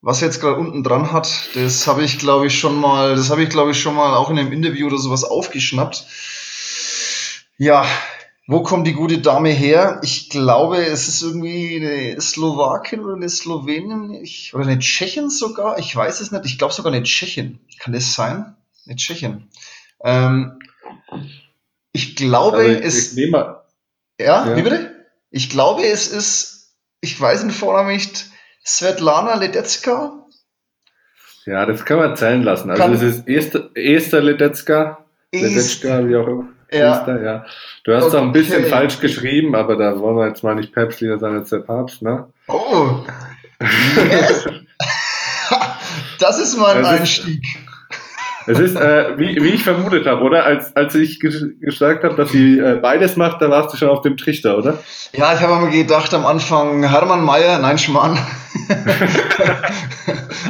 was 0.00 0.22
er 0.22 0.28
jetzt 0.28 0.40
gerade 0.40 0.60
unten 0.60 0.82
dran 0.82 1.12
hat, 1.12 1.50
das 1.54 1.86
habe 1.86 2.04
ich, 2.04 2.18
glaube 2.18 2.46
ich, 2.46 2.58
schon 2.58 2.78
mal, 2.78 3.16
das 3.16 3.28
habe 3.28 3.42
ich, 3.42 3.50
glaube 3.50 3.72
ich, 3.72 3.80
schon 3.80 3.94
mal 3.94 4.14
auch 4.14 4.30
in 4.30 4.38
einem 4.38 4.52
Interview 4.52 4.86
oder 4.86 4.98
sowas 4.98 5.24
aufgeschnappt. 5.24 6.06
Ja, 7.56 7.86
wo 8.46 8.62
kommt 8.62 8.86
die 8.86 8.92
gute 8.92 9.18
Dame 9.18 9.50
her? 9.50 10.00
Ich 10.02 10.28
glaube, 10.28 10.84
es 10.84 11.08
ist 11.08 11.22
irgendwie 11.22 11.76
eine 11.76 12.20
Slowakin 12.20 13.00
oder 13.00 13.16
eine 13.16 13.28
Slowenin 13.28 14.12
ich, 14.22 14.54
oder 14.54 14.64
eine 14.64 14.78
Tschechin 14.78 15.30
sogar. 15.30 15.78
Ich 15.78 15.94
weiß 15.94 16.20
es 16.20 16.30
nicht. 16.30 16.44
Ich 16.44 16.58
glaube 16.58 16.74
sogar 16.74 16.92
eine 16.92 17.02
Tschechin. 17.02 17.58
Kann 17.78 17.94
das 17.94 18.14
sein? 18.14 18.54
Eine 18.86 18.96
Tschechin. 18.96 19.48
Ähm, 20.02 20.58
ich 21.92 22.16
glaube, 22.16 22.58
also 22.58 22.70
ich, 22.70 22.84
es. 22.84 23.16
Ich 23.16 23.30
ja, 23.30 23.64
ja, 24.18 24.56
wie 24.56 24.62
bitte? 24.62 24.94
Ich 25.30 25.48
glaube, 25.50 25.84
es 25.84 26.08
ist, 26.08 26.76
ich 27.00 27.18
weiß 27.18 27.40
den 27.40 27.50
Vornamen 27.50 27.92
nicht, 27.92 28.26
Svetlana 28.64 29.36
Ledecka. 29.36 30.26
Ja, 31.46 31.66
das 31.66 31.84
kann 31.84 31.98
man 31.98 32.16
zählen 32.16 32.42
lassen. 32.42 32.70
Also 32.70 32.82
kann, 32.82 32.92
es 32.92 33.02
ist 33.02 33.26
Esther, 33.26 33.70
Esther 33.74 34.20
Ledecka, 34.20 35.04
Ledecka, 35.32 36.06
wie 36.06 36.16
auch 36.16 36.28
immer. 36.28 36.53
Ja. 36.74 36.98
Esther, 36.98 37.22
ja. 37.22 37.44
Du 37.84 37.94
hast 37.94 38.04
okay. 38.04 38.16
auch 38.16 38.22
ein 38.22 38.32
bisschen 38.32 38.64
falsch 38.64 38.98
geschrieben, 38.98 39.54
aber 39.54 39.76
da 39.76 39.98
wollen 39.98 40.16
wir 40.16 40.26
jetzt 40.26 40.42
mal 40.42 40.54
nicht 40.54 40.72
päpstlicher 40.72 41.18
sein 41.18 41.34
als 41.34 41.50
der 41.50 41.58
Papst, 41.58 42.02
ne? 42.02 42.26
Oh. 42.48 43.04
Yes. 43.60 44.46
das 46.18 46.40
ist 46.40 46.56
mal 46.56 46.76
ein 46.76 46.84
Einstieg. 46.84 47.42
Ist, 47.44 48.58
es 48.58 48.58
ist, 48.58 48.76
äh, 48.76 49.18
wie, 49.18 49.42
wie 49.42 49.50
ich 49.50 49.62
vermutet 49.62 50.06
habe, 50.06 50.22
oder? 50.22 50.44
Als, 50.44 50.74
als 50.76 50.94
ich 50.94 51.18
gesagt 51.20 52.04
habe, 52.04 52.14
dass 52.14 52.30
sie 52.30 52.58
äh, 52.58 52.78
beides 52.82 53.16
macht, 53.16 53.40
da 53.40 53.48
warst 53.48 53.72
du 53.72 53.78
schon 53.78 53.88
auf 53.88 54.02
dem 54.02 54.16
Trichter, 54.16 54.58
oder? 54.58 54.78
Ja, 55.12 55.32
ich 55.32 55.40
habe 55.40 55.64
mir 55.64 55.70
gedacht 55.70 56.12
am 56.12 56.26
Anfang, 56.26 56.86
Hermann 56.86 57.24
Mayer, 57.24 57.58
nein, 57.60 57.78
Schmarrn. 57.78 58.18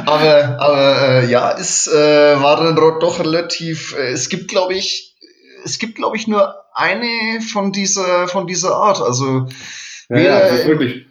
aber 0.05 0.57
aber 0.59 1.01
äh, 1.01 1.25
ja, 1.27 1.55
es 1.57 1.87
äh, 1.87 2.41
war 2.41 2.57
dann 2.57 2.75
doch 2.75 3.19
relativ, 3.19 3.95
äh, 3.97 4.11
es 4.11 4.27
gibt, 4.29 4.49
glaube 4.49 4.73
ich, 4.73 5.14
es 5.65 5.79
gibt, 5.79 5.95
glaube 5.95 6.15
ich, 6.15 6.27
nur 6.27 6.55
eine 6.73 7.41
von 7.41 7.71
dieser, 7.71 8.27
von 8.27 8.47
dieser 8.47 8.75
Art. 8.75 9.01
Also, 9.01 9.47
ja, 10.09 10.17
ja, 10.17 10.39
das 10.39 10.59
ist 10.59 10.67
wirklich 10.67 11.07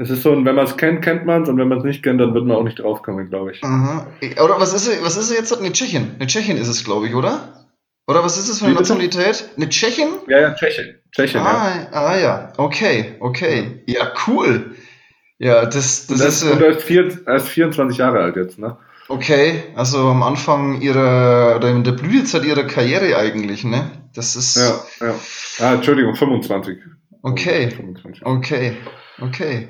es 0.00 0.10
ist 0.10 0.22
so, 0.22 0.30
wenn 0.32 0.54
man 0.54 0.64
es 0.64 0.76
kennt, 0.76 1.02
kennt 1.02 1.26
man 1.26 1.42
es 1.42 1.48
und 1.48 1.58
wenn 1.58 1.66
man 1.66 1.78
es 1.78 1.84
nicht 1.84 2.04
kennt, 2.04 2.20
dann 2.20 2.32
wird 2.32 2.44
man 2.44 2.56
auch 2.56 2.62
nicht 2.62 2.78
draufkommen, 2.78 3.28
glaube 3.28 3.50
ich. 3.50 3.64
Aha. 3.64 4.06
Oder 4.42 4.60
was 4.60 4.72
ist, 4.72 5.02
was 5.02 5.16
ist 5.16 5.32
jetzt? 5.32 5.58
Eine 5.58 5.72
Tschechin. 5.72 6.12
Eine 6.16 6.28
Tschechin 6.28 6.56
ist 6.56 6.68
es, 6.68 6.84
glaube 6.84 7.08
ich, 7.08 7.16
oder? 7.16 7.66
Oder 8.06 8.22
was 8.22 8.38
ist 8.38 8.48
es 8.48 8.60
für 8.60 8.66
eine 8.66 8.76
Nationalität? 8.76 9.50
Eine 9.56 9.68
Tschechin? 9.68 10.06
Ja, 10.28 10.40
ja, 10.40 10.54
Tschechin. 10.54 10.94
Tschechin 11.10 11.40
ah, 11.40 11.88
ja. 11.90 11.92
ah, 11.92 12.16
ja. 12.16 12.52
Okay, 12.56 13.16
okay. 13.18 13.82
Ja, 13.86 14.12
cool. 14.28 14.76
Ja, 15.38 15.64
das, 15.66 16.06
das, 16.06 16.18
das 16.18 16.42
ist. 16.42 16.52
Und 16.52 16.62
er 16.62 16.68
ist, 16.68 16.82
vier, 16.82 17.20
er 17.26 17.34
ist 17.34 17.48
24 17.48 17.98
Jahre 17.98 18.20
alt 18.20 18.36
jetzt, 18.36 18.58
ne? 18.58 18.78
Okay, 19.08 19.64
also 19.74 20.08
am 20.08 20.22
Anfang 20.22 20.82
ihrer, 20.82 21.56
oder 21.56 21.70
in 21.70 21.82
der 21.82 21.92
Blütezeit 21.92 22.44
ihrer 22.44 22.64
Karriere 22.64 23.16
eigentlich, 23.16 23.64
ne? 23.64 23.90
Das 24.14 24.36
ist. 24.36 24.56
Ja, 24.56 25.06
ja. 25.06 25.14
Ah, 25.60 25.74
Entschuldigung, 25.74 26.14
25. 26.14 26.78
Okay. 27.22 27.70
25. 27.70 28.24
Okay, 28.24 28.76
okay. 29.20 29.68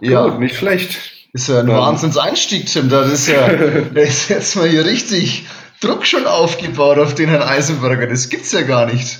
Ja. 0.00 0.28
Gut, 0.28 0.40
nicht 0.40 0.56
schlecht. 0.56 0.98
Ist 1.32 1.48
ja 1.48 1.60
ein 1.60 1.68
Wahnsinnseinstieg, 1.68 2.66
Tim. 2.66 2.88
Das 2.88 3.10
ist 3.10 3.28
ja, 3.28 3.48
da 3.94 4.00
ist 4.00 4.28
jetzt 4.28 4.56
mal 4.56 4.68
hier 4.68 4.84
richtig 4.84 5.46
Druck 5.80 6.06
schon 6.06 6.26
aufgebaut 6.26 6.98
auf 6.98 7.14
den 7.14 7.28
Herrn 7.28 7.42
Eisenberger. 7.42 8.06
Das 8.06 8.28
gibt's 8.28 8.52
ja 8.52 8.62
gar 8.62 8.86
nicht. 8.86 9.18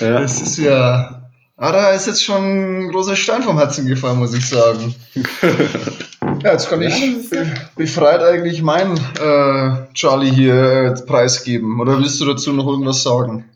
Ja. 0.00 0.20
Das 0.20 0.40
ist 0.40 0.58
ja. 0.58 1.23
Ah, 1.56 1.70
da 1.70 1.92
ist 1.92 2.06
jetzt 2.06 2.24
schon 2.24 2.86
ein 2.86 2.88
großer 2.90 3.14
Stein 3.14 3.42
vom 3.42 3.58
Herzen 3.58 3.86
gefallen, 3.86 4.18
muss 4.18 4.34
ich 4.34 4.48
sagen. 4.48 4.94
ja, 6.42 6.52
jetzt 6.52 6.68
kann 6.68 6.82
ich 6.82 7.30
befreit 7.76 8.22
eigentlich 8.22 8.60
meinen 8.60 8.96
äh, 8.96 9.92
Charlie 9.94 10.32
hier 10.32 10.54
äh, 10.96 11.06
preisgeben. 11.06 11.80
Oder 11.80 11.98
willst 11.98 12.20
du 12.20 12.24
dazu 12.24 12.52
noch 12.52 12.66
irgendwas 12.66 13.02
sagen? 13.04 13.48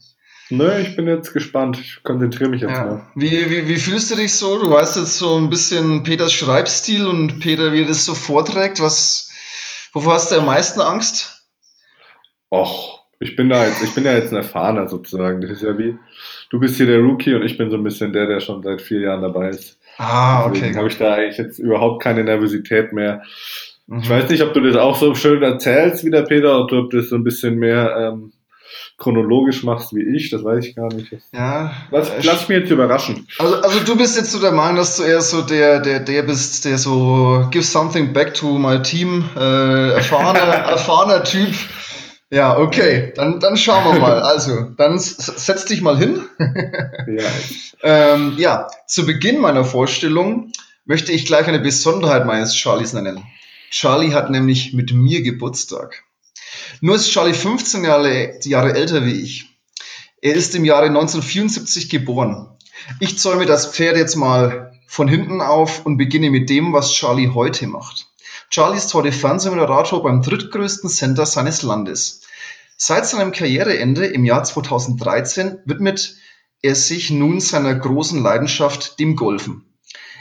Nö, 0.51 0.79
ich 0.79 0.97
bin 0.97 1.09
jetzt 1.09 1.33
gespannt. 1.33 1.79
Ich 1.79 2.03
konzentriere 2.05 2.51
mich 2.51 2.63
jetzt 2.63 2.71
ja. 2.71 2.85
mal. 2.85 3.07
Wie, 3.15 3.51
wie, 3.51 3.69
wie 3.69 3.77
fühlst 3.77 4.11
du 4.11 4.15
dich 4.15 4.33
so? 4.33 4.59
Du 4.59 4.71
weißt 4.71 4.97
jetzt 4.97 5.19
so 5.19 5.37
ein 5.37 5.51
bisschen 5.51 6.05
Peters 6.05 6.33
Schreibstil 6.33 7.07
und 7.07 7.41
Peter, 7.41 7.73
wie 7.73 7.83
er 7.83 7.89
das 7.89 8.05
so 8.05 8.15
vorträgt. 8.15 8.81
Was, 8.81 9.29
Wovor 9.93 10.15
hast 10.15 10.31
du 10.31 10.37
am 10.37 10.47
meisten 10.47 10.81
Angst? 10.81 11.45
Och, 12.51 13.08
ich 13.21 13.35
bin 13.37 13.49
da 13.49 13.67
jetzt, 13.67 13.83
ich 13.83 13.95
bin 13.95 14.05
ja 14.05 14.15
jetzt 14.15 14.33
ein 14.33 14.37
Erfahrener 14.37 14.89
sozusagen. 14.89 15.41
Das 15.41 15.51
ist 15.51 15.63
ja 15.63 15.77
wie, 15.77 15.97
du 16.51 16.61
bist 16.61 16.77
hier 16.77 16.87
der 16.87 17.01
Rookie 17.01 17.35
und 17.35 17.43
ich 17.43 17.59
bin 17.59 17.71
so 17.71 17.77
ein 17.77 17.85
bisschen 17.85 18.13
der, 18.13 18.27
der 18.27 18.41
schon 18.41 18.63
seit 18.63 18.81
vier 18.81 19.01
Jahren 19.01 19.23
dabei 19.23 19.51
ist. 19.51 19.79
Ah, 19.99 20.49
Deswegen 20.49 20.71
okay. 20.71 20.79
habe 20.79 20.89
ich 20.89 20.99
da 20.99 21.15
eigentlich 21.15 21.39
jetzt 21.39 21.59
überhaupt 21.59 22.03
keine 22.03 22.23
Nervosität 22.23 22.93
mehr. 22.93 23.23
Mhm. 23.87 24.01
Ich 24.01 24.11
weiß 24.11 24.29
nicht, 24.31 24.43
ob 24.43 24.55
du 24.55 24.61
das 24.61 24.77
auch 24.77 24.97
so 24.97 25.15
schön 25.15 25.43
erzählst 25.43 26.05
wie 26.05 26.11
der 26.11 26.23
Peter, 26.23 26.61
ob 26.61 26.69
du 26.71 26.83
das 26.85 27.09
so 27.09 27.17
ein 27.17 27.25
bisschen 27.25 27.57
mehr 27.57 27.97
ähm, 27.97 28.33
chronologisch 28.99 29.65
machst 29.65 29.95
wie 29.95 30.03
ich, 30.17 30.31
das 30.31 30.45
weiß 30.45 30.65
ich 30.65 30.77
gar 30.77 30.93
nicht. 30.93 31.13
Ja. 31.33 31.73
Lass, 31.91 32.11
äh, 32.11 32.21
lass 32.23 32.49
mich 32.49 32.59
jetzt 32.59 32.71
überraschen. 32.71 33.27
Also, 33.39 33.57
also 33.57 33.81
du 33.81 33.97
bist 33.97 34.17
jetzt 34.17 34.31
so 34.31 34.41
der 34.41 34.53
Meinung, 34.53 34.77
dass 34.77 34.97
du 34.97 35.05
eher 35.05 35.21
so 35.21 35.43
der, 35.43 35.81
der, 35.81 36.01
der 36.01 36.23
bist, 36.23 36.65
der 36.65 36.79
so 36.79 37.47
give 37.51 37.65
something 37.65 38.13
back 38.13 38.35
to 38.35 38.59
my 38.59 38.81
team, 38.83 39.25
äh, 39.37 39.91
erfahrener, 39.95 40.41
erfahrener 40.71 41.25
Typ. 41.25 41.55
Ja, 42.31 42.59
okay, 42.59 43.13
dann, 43.17 43.41
dann 43.41 43.57
schauen 43.57 43.93
wir 43.93 44.01
mal. 44.01 44.23
Also, 44.23 44.71
dann 44.77 44.99
setz 44.99 45.65
dich 45.65 45.81
mal 45.81 45.97
hin. 45.97 46.25
Ja, 47.09 47.31
Ähm, 47.83 48.35
ja, 48.37 48.69
zu 48.87 49.07
Beginn 49.07 49.41
meiner 49.41 49.65
Vorstellung 49.65 50.53
möchte 50.85 51.13
ich 51.13 51.25
gleich 51.25 51.47
eine 51.47 51.61
Besonderheit 51.61 52.27
meines 52.27 52.55
Charlies 52.55 52.93
nennen. 52.93 53.25
Charlie 53.71 54.13
hat 54.13 54.31
nämlich 54.31 54.75
mit 54.75 54.93
mir 54.93 55.23
Geburtstag. 55.23 56.05
Nur 56.81 56.97
ist 56.97 57.11
Charlie 57.11 57.35
15 57.35 57.85
Jahre, 57.85 58.39
Jahre 58.43 58.75
älter 58.75 59.05
wie 59.05 59.23
ich. 59.23 59.47
Er 60.21 60.35
ist 60.35 60.55
im 60.55 60.65
Jahre 60.65 60.87
1974 60.87 61.89
geboren. 61.89 62.49
Ich 63.01 63.19
zäume 63.19 63.47
das 63.47 63.67
Pferd 63.69 63.97
jetzt 63.97 64.17
mal 64.17 64.73
von 64.87 65.09
hinten 65.09 65.41
auf 65.41 65.87
und 65.87 65.97
beginne 65.97 66.31
mit 66.31 66.51
dem, 66.51 66.73
was 66.73 66.93
Charlie 66.93 67.31
heute 67.35 67.67
macht. 67.67 68.07
Charlie 68.51 68.79
ist 68.79 68.95
heute 68.95 69.13
Fernsehmoderator 69.13 70.03
beim 70.03 70.23
drittgrößten 70.23 70.89
Sender 70.89 71.27
seines 71.27 71.63
Landes. 71.63 72.18
Seit 72.81 73.09
seinem 73.09 73.33
Karriereende 73.33 74.07
im 74.07 74.25
Jahr 74.25 74.45
2013 74.45 75.59
widmet 75.65 76.15
er 76.63 76.77
sich 76.77 77.11
nun 77.11 77.41
seiner 77.41 77.75
großen 77.75 78.23
Leidenschaft, 78.23 79.01
dem 79.01 79.17
Golfen. 79.17 79.65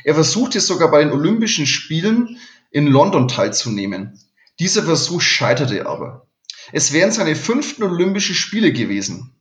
Er 0.04 0.16
versuchte 0.16 0.60
sogar 0.60 0.90
bei 0.90 1.04
den 1.04 1.14
Olympischen 1.14 1.68
Spielen 1.68 2.40
in 2.72 2.88
London 2.88 3.28
teilzunehmen. 3.28 4.20
Dieser 4.60 4.82
Versuch 4.82 5.22
scheiterte 5.22 5.86
aber. 5.86 6.26
Es 6.72 6.94
wären 6.94 7.12
seine 7.12 7.36
fünften 7.36 7.84
Olympischen 7.84 8.34
Spiele 8.34 8.74
gewesen. 8.74 9.36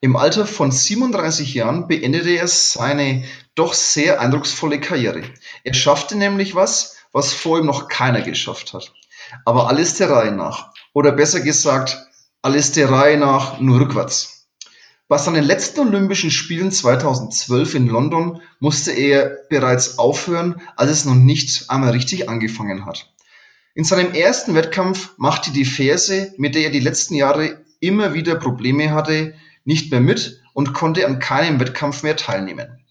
Im 0.00 0.16
Alter 0.16 0.44
von 0.44 0.72
37 0.72 1.54
Jahren 1.54 1.86
beendete 1.86 2.30
er 2.30 2.48
seine 2.48 3.22
doch 3.54 3.72
sehr 3.72 4.20
eindrucksvolle 4.20 4.80
Karriere. 4.80 5.22
Er 5.62 5.74
schaffte 5.74 6.16
nämlich 6.16 6.56
was, 6.56 6.96
was 7.12 7.32
vor 7.32 7.60
ihm 7.60 7.66
noch 7.66 7.86
keiner 7.86 8.22
geschafft 8.22 8.72
hat. 8.74 8.92
Aber 9.44 9.68
alles 9.68 9.94
der 9.94 10.10
Reihe 10.10 10.32
nach. 10.32 10.72
Oder 10.92 11.12
besser 11.12 11.40
gesagt, 11.40 12.07
alles 12.48 12.72
der 12.72 12.90
Reihe 12.90 13.18
nach 13.18 13.60
nur 13.60 13.78
rückwärts. 13.78 14.48
Bei 15.06 15.18
seinen 15.18 15.44
letzten 15.44 15.80
Olympischen 15.80 16.30
Spielen 16.30 16.70
2012 16.70 17.74
in 17.74 17.88
London 17.88 18.40
musste 18.58 18.90
er 18.90 19.36
bereits 19.50 19.98
aufhören, 19.98 20.62
als 20.74 20.90
es 20.90 21.04
noch 21.04 21.14
nicht 21.14 21.68
einmal 21.68 21.90
richtig 21.90 22.30
angefangen 22.30 22.86
hat. 22.86 23.12
In 23.74 23.84
seinem 23.84 24.14
ersten 24.14 24.54
Wettkampf 24.54 25.10
machte 25.18 25.50
die 25.50 25.66
Ferse, 25.66 26.32
mit 26.38 26.54
der 26.54 26.62
er 26.62 26.70
die 26.70 26.80
letzten 26.80 27.16
Jahre 27.16 27.62
immer 27.80 28.14
wieder 28.14 28.36
Probleme 28.36 28.92
hatte, 28.92 29.34
nicht 29.66 29.90
mehr 29.90 30.00
mit 30.00 30.40
und 30.54 30.72
konnte 30.72 31.06
an 31.06 31.18
keinem 31.18 31.60
Wettkampf 31.60 32.02
mehr 32.02 32.16
teilnehmen. 32.16 32.82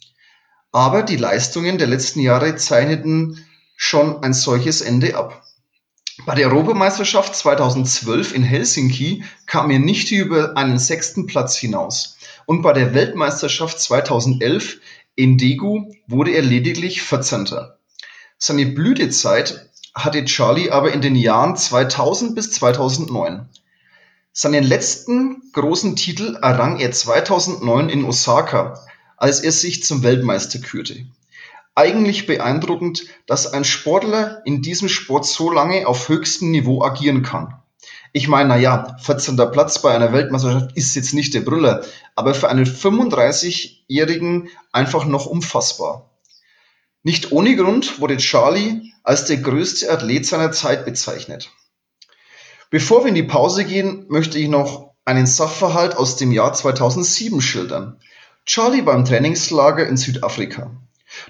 Aber 0.71 1.01
die 1.01 1.17
Leistungen 1.17 1.79
der 1.79 1.87
letzten 1.87 2.19
Jahre 2.19 2.57
zeichneten 2.57 3.43
schon 3.75 4.21
ein 4.21 4.35
solches 4.35 4.81
Ende 4.81 5.17
ab. 5.17 5.46
Bei 6.27 6.35
der 6.35 6.49
Europameisterschaft 6.49 7.37
2012 7.37 8.35
in 8.35 8.43
Helsinki 8.43 9.23
kam 9.45 9.71
er 9.71 9.79
nicht 9.79 10.11
über 10.11 10.57
einen 10.57 10.77
sechsten 10.77 11.25
Platz 11.25 11.55
hinaus. 11.55 12.17
Und 12.45 12.63
bei 12.63 12.73
der 12.73 12.93
Weltmeisterschaft 12.93 13.79
2011 13.79 14.81
in 15.15 15.37
Daegu 15.37 15.89
wurde 16.05 16.31
er 16.31 16.41
lediglich 16.41 17.01
14. 17.01 17.47
Seine 18.37 18.65
Blütezeit 18.65 19.69
hatte 19.95 20.25
Charlie 20.25 20.69
aber 20.69 20.91
in 20.91 20.99
den 20.99 21.15
Jahren 21.15 21.55
2000 21.55 22.35
bis 22.35 22.51
2009. 22.51 23.47
Seinen 24.33 24.65
letzten 24.65 25.43
großen 25.53 25.95
Titel 25.95 26.37
errang 26.41 26.77
er 26.81 26.91
2009 26.91 27.87
in 27.87 28.03
Osaka, 28.03 28.85
als 29.15 29.39
er 29.39 29.53
sich 29.53 29.85
zum 29.85 30.03
Weltmeister 30.03 30.59
kürte. 30.59 31.05
Eigentlich 31.77 32.25
beeindruckend, 32.25 33.05
dass 33.27 33.53
ein 33.53 33.63
Sportler 33.63 34.41
in 34.45 34.63
diesem 34.63 34.89
Sport 34.89 35.27
so 35.27 35.51
lange 35.51 35.85
auf 35.85 36.09
höchstem 36.09 36.49
Niveau 36.49 36.83
agieren 36.83 37.21
kann. 37.21 37.61
Ich 38.13 38.27
meine, 38.27 38.49
naja, 38.49 38.97
14. 38.99 39.37
Platz 39.51 39.79
bei 39.83 39.93
einer 39.93 40.11
Weltmeisterschaft 40.11 40.75
ist 40.75 40.95
jetzt 40.95 41.13
nicht 41.13 41.35
der 41.35 41.41
Brüller, 41.41 41.85
aber 42.15 42.33
für 42.33 42.49
einen 42.49 42.65
35-Jährigen 42.65 44.49
einfach 44.71 45.05
noch 45.05 45.27
unfassbar. 45.27 46.17
Nicht 47.03 47.31
ohne 47.31 47.55
Grund 47.55 48.01
wurde 48.01 48.17
Charlie 48.17 48.91
als 49.03 49.25
der 49.25 49.37
größte 49.37 49.91
Athlet 49.91 50.25
seiner 50.25 50.51
Zeit 50.51 50.83
bezeichnet. 50.83 51.51
Bevor 52.71 53.03
wir 53.03 53.09
in 53.09 53.13
die 53.13 53.21
Pause 53.21 53.65
gehen, 53.65 54.07
möchte 54.09 54.39
ich 54.39 54.47
noch 54.47 54.95
einen 55.05 55.27
Sachverhalt 55.27 55.95
aus 55.95 56.15
dem 56.15 56.31
Jahr 56.31 56.53
2007 56.53 57.39
schildern. 57.39 57.99
Charlie 58.47 58.83
war 58.87 58.95
im 58.95 59.05
Trainingslager 59.05 59.85
in 59.87 59.95
Südafrika. 59.95 60.71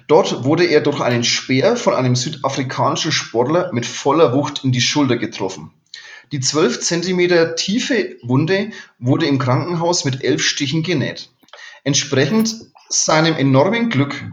Dort 0.08 0.44
wurde 0.44 0.64
er 0.64 0.80
durch 0.80 1.00
einen 1.00 1.22
Speer 1.22 1.76
von 1.76 1.94
einem 1.94 2.16
südafrikanischen 2.16 3.12
Sportler 3.12 3.70
mit 3.72 3.86
voller 3.86 4.32
Wucht 4.32 4.64
in 4.64 4.72
die 4.72 4.80
Schulter 4.80 5.18
getroffen. 5.18 5.70
Die 6.32 6.40
12 6.40 6.80
Zentimeter 6.80 7.54
tiefe 7.56 8.16
Wunde 8.22 8.70
wurde 8.98 9.26
im 9.26 9.38
Krankenhaus 9.38 10.04
mit 10.04 10.24
elf 10.24 10.42
Stichen 10.42 10.82
genäht. 10.82 11.30
Entsprechend 11.84 12.56
seinem 12.88 13.36
enormen 13.36 13.90
Glück 13.90 14.24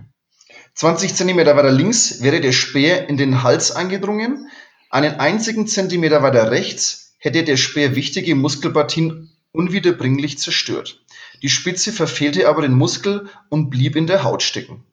20 0.76 1.14
Zentimeter 1.14 1.56
weiter 1.56 1.72
links 1.72 2.22
wäre 2.22 2.42
der 2.42 2.52
Speer 2.52 3.08
in 3.10 3.18
den 3.18 3.44
Hals 3.44 3.72
eingedrungen, 3.72 4.50
einen 4.90 5.20
einzigen 5.20 5.68
Zentimeter 5.68 6.24
weiter 6.24 6.52
rechts 6.52 7.16
hätte 7.18 7.44
der 7.44 7.58
Speer 7.58 7.96
wichtige 7.96 8.36
Muskelpartien 8.36 9.30
unwiederbringlich 9.52 10.38
zerstört. 10.38 11.04
Die 11.42 11.50
Spitze 11.50 11.92
verfehlte 11.92 12.48
aber 12.48 12.62
den 12.62 12.74
Muskel 12.74 13.30
und 13.50 13.70
blieb 13.70 13.96
in 13.96 14.08
der 14.08 14.24
Haut 14.24 14.44
stecken. 14.44 14.86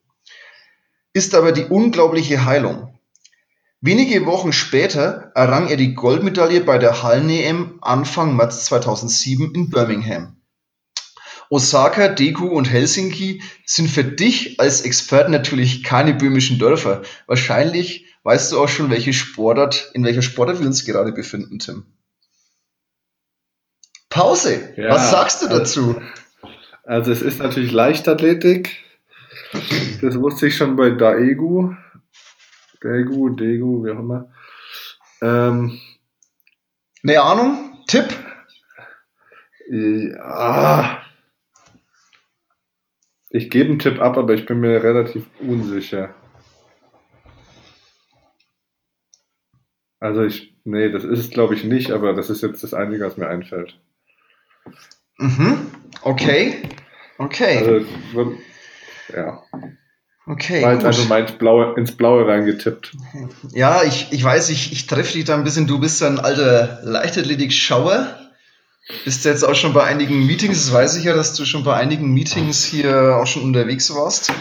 Ist 1.12 1.34
aber 1.34 1.52
die 1.52 1.64
unglaubliche 1.64 2.44
Heilung. 2.44 2.98
Wenige 3.80 4.24
Wochen 4.26 4.52
später 4.52 5.32
errang 5.34 5.68
er 5.68 5.76
die 5.76 5.94
Goldmedaille 5.94 6.60
bei 6.62 6.78
der 6.78 7.02
Hallen-EM 7.02 7.78
Anfang 7.82 8.36
März 8.36 8.64
2007 8.66 9.54
in 9.54 9.70
Birmingham. 9.70 10.36
Osaka, 11.50 12.08
Deku 12.08 12.46
und 12.46 12.70
Helsinki 12.70 13.42
sind 13.66 13.90
für 13.90 14.04
dich 14.04 14.58
als 14.58 14.82
Experten 14.82 15.32
natürlich 15.32 15.82
keine 15.82 16.14
böhmischen 16.14 16.58
Dörfer. 16.58 17.02
Wahrscheinlich 17.26 18.06
weißt 18.22 18.52
du 18.52 18.60
auch 18.60 18.68
schon, 18.68 18.88
welche 18.88 19.12
Sportart, 19.12 19.90
in 19.92 20.04
welcher 20.04 20.22
Sportart 20.22 20.60
wir 20.60 20.66
uns 20.66 20.86
gerade 20.86 21.12
befinden, 21.12 21.58
Tim. 21.58 21.84
Pause. 24.08 24.72
Ja, 24.76 24.90
Was 24.90 25.10
sagst 25.10 25.42
du 25.42 25.46
also- 25.48 25.58
dazu? 25.58 26.02
Also 26.84 27.12
es 27.12 27.20
ist 27.20 27.38
natürlich 27.38 27.72
Leichtathletik. 27.72 28.78
Das 30.00 30.18
wusste 30.20 30.46
ich 30.46 30.56
schon 30.56 30.76
bei 30.76 30.90
Daegu. 30.90 31.74
Daegu, 32.80 33.30
Daegu, 33.30 33.84
wie 33.84 33.90
auch 33.90 33.98
immer. 33.98 34.32
Ähm, 35.20 35.78
Eine 37.02 37.22
Ahnung? 37.22 37.84
Tipp? 37.86 38.06
ja. 39.68 41.02
Ich 43.30 43.48
gebe 43.48 43.70
einen 43.70 43.78
Tipp 43.78 44.00
ab, 44.00 44.18
aber 44.18 44.34
ich 44.34 44.44
bin 44.44 44.60
mir 44.60 44.82
relativ 44.82 45.26
unsicher. 45.40 46.14
Also 50.00 50.24
ich, 50.24 50.54
nee, 50.64 50.90
das 50.90 51.04
ist 51.04 51.18
es 51.20 51.30
glaube 51.30 51.54
ich 51.54 51.64
nicht, 51.64 51.92
aber 51.92 52.12
das 52.12 52.28
ist 52.28 52.42
jetzt 52.42 52.62
das 52.62 52.74
Einzige, 52.74 53.06
was 53.06 53.16
mir 53.16 53.28
einfällt. 53.28 53.78
Mhm. 55.16 55.70
Okay. 56.02 56.62
Okay. 57.18 57.58
Also, 57.58 57.86
ja, 59.14 59.42
okay. 60.26 60.62
war 60.62 60.72
jetzt 60.72 60.80
gut. 60.80 60.88
einfach 60.88 61.08
mal 61.08 61.20
ins 61.20 61.32
Blaue, 61.32 61.74
ins 61.76 61.92
Blaue 61.92 62.26
reingetippt. 62.26 62.96
Ja, 63.52 63.82
ich, 63.82 64.08
ich 64.10 64.22
weiß, 64.22 64.50
ich, 64.50 64.72
ich 64.72 64.86
treffe 64.86 65.12
dich 65.12 65.24
da 65.24 65.34
ein 65.34 65.44
bisschen. 65.44 65.66
Du 65.66 65.78
bist 65.78 66.00
ja 66.00 66.08
ein 66.08 66.18
alter 66.18 66.80
Leichtathletik-Schauer. 66.82 68.18
Bist 69.04 69.24
jetzt 69.24 69.44
auch 69.44 69.54
schon 69.54 69.72
bei 69.72 69.84
einigen 69.84 70.26
Meetings, 70.26 70.64
das 70.64 70.72
weiß 70.72 70.96
ich 70.96 71.04
ja, 71.04 71.14
dass 71.14 71.34
du 71.34 71.44
schon 71.44 71.62
bei 71.62 71.74
einigen 71.74 72.12
Meetings 72.12 72.64
hier 72.64 73.16
auch 73.16 73.26
schon 73.26 73.42
unterwegs 73.42 73.94
warst. 73.94 74.32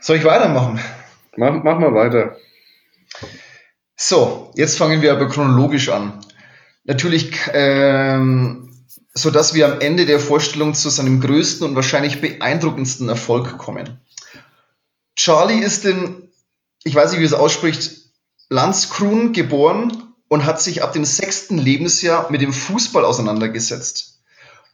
Soll 0.00 0.16
ich 0.16 0.24
weitermachen? 0.24 0.78
Mach, 1.36 1.62
mach 1.64 1.78
mal 1.80 1.94
weiter. 1.94 2.36
So, 3.96 4.52
jetzt 4.54 4.78
fangen 4.78 5.02
wir 5.02 5.12
aber 5.12 5.28
chronologisch 5.28 5.88
an. 5.88 6.20
Natürlich, 6.84 7.32
ähm, 7.52 8.65
so 9.16 9.30
dass 9.30 9.54
wir 9.54 9.66
am 9.66 9.80
Ende 9.80 10.04
der 10.04 10.20
Vorstellung 10.20 10.74
zu 10.74 10.90
seinem 10.90 11.20
größten 11.20 11.66
und 11.66 11.74
wahrscheinlich 11.74 12.20
beeindruckendsten 12.20 13.08
Erfolg 13.08 13.56
kommen. 13.56 13.98
Charlie 15.16 15.58
ist 15.58 15.86
in, 15.86 16.28
ich 16.84 16.94
weiß 16.94 17.12
nicht, 17.12 17.20
wie 17.20 17.24
es 17.24 17.32
ausspricht, 17.32 18.12
Landskron 18.50 19.32
geboren 19.32 20.12
und 20.28 20.44
hat 20.44 20.60
sich 20.60 20.82
ab 20.82 20.92
dem 20.92 21.06
sechsten 21.06 21.56
Lebensjahr 21.56 22.30
mit 22.30 22.42
dem 22.42 22.52
Fußball 22.52 23.06
auseinandergesetzt. 23.06 24.20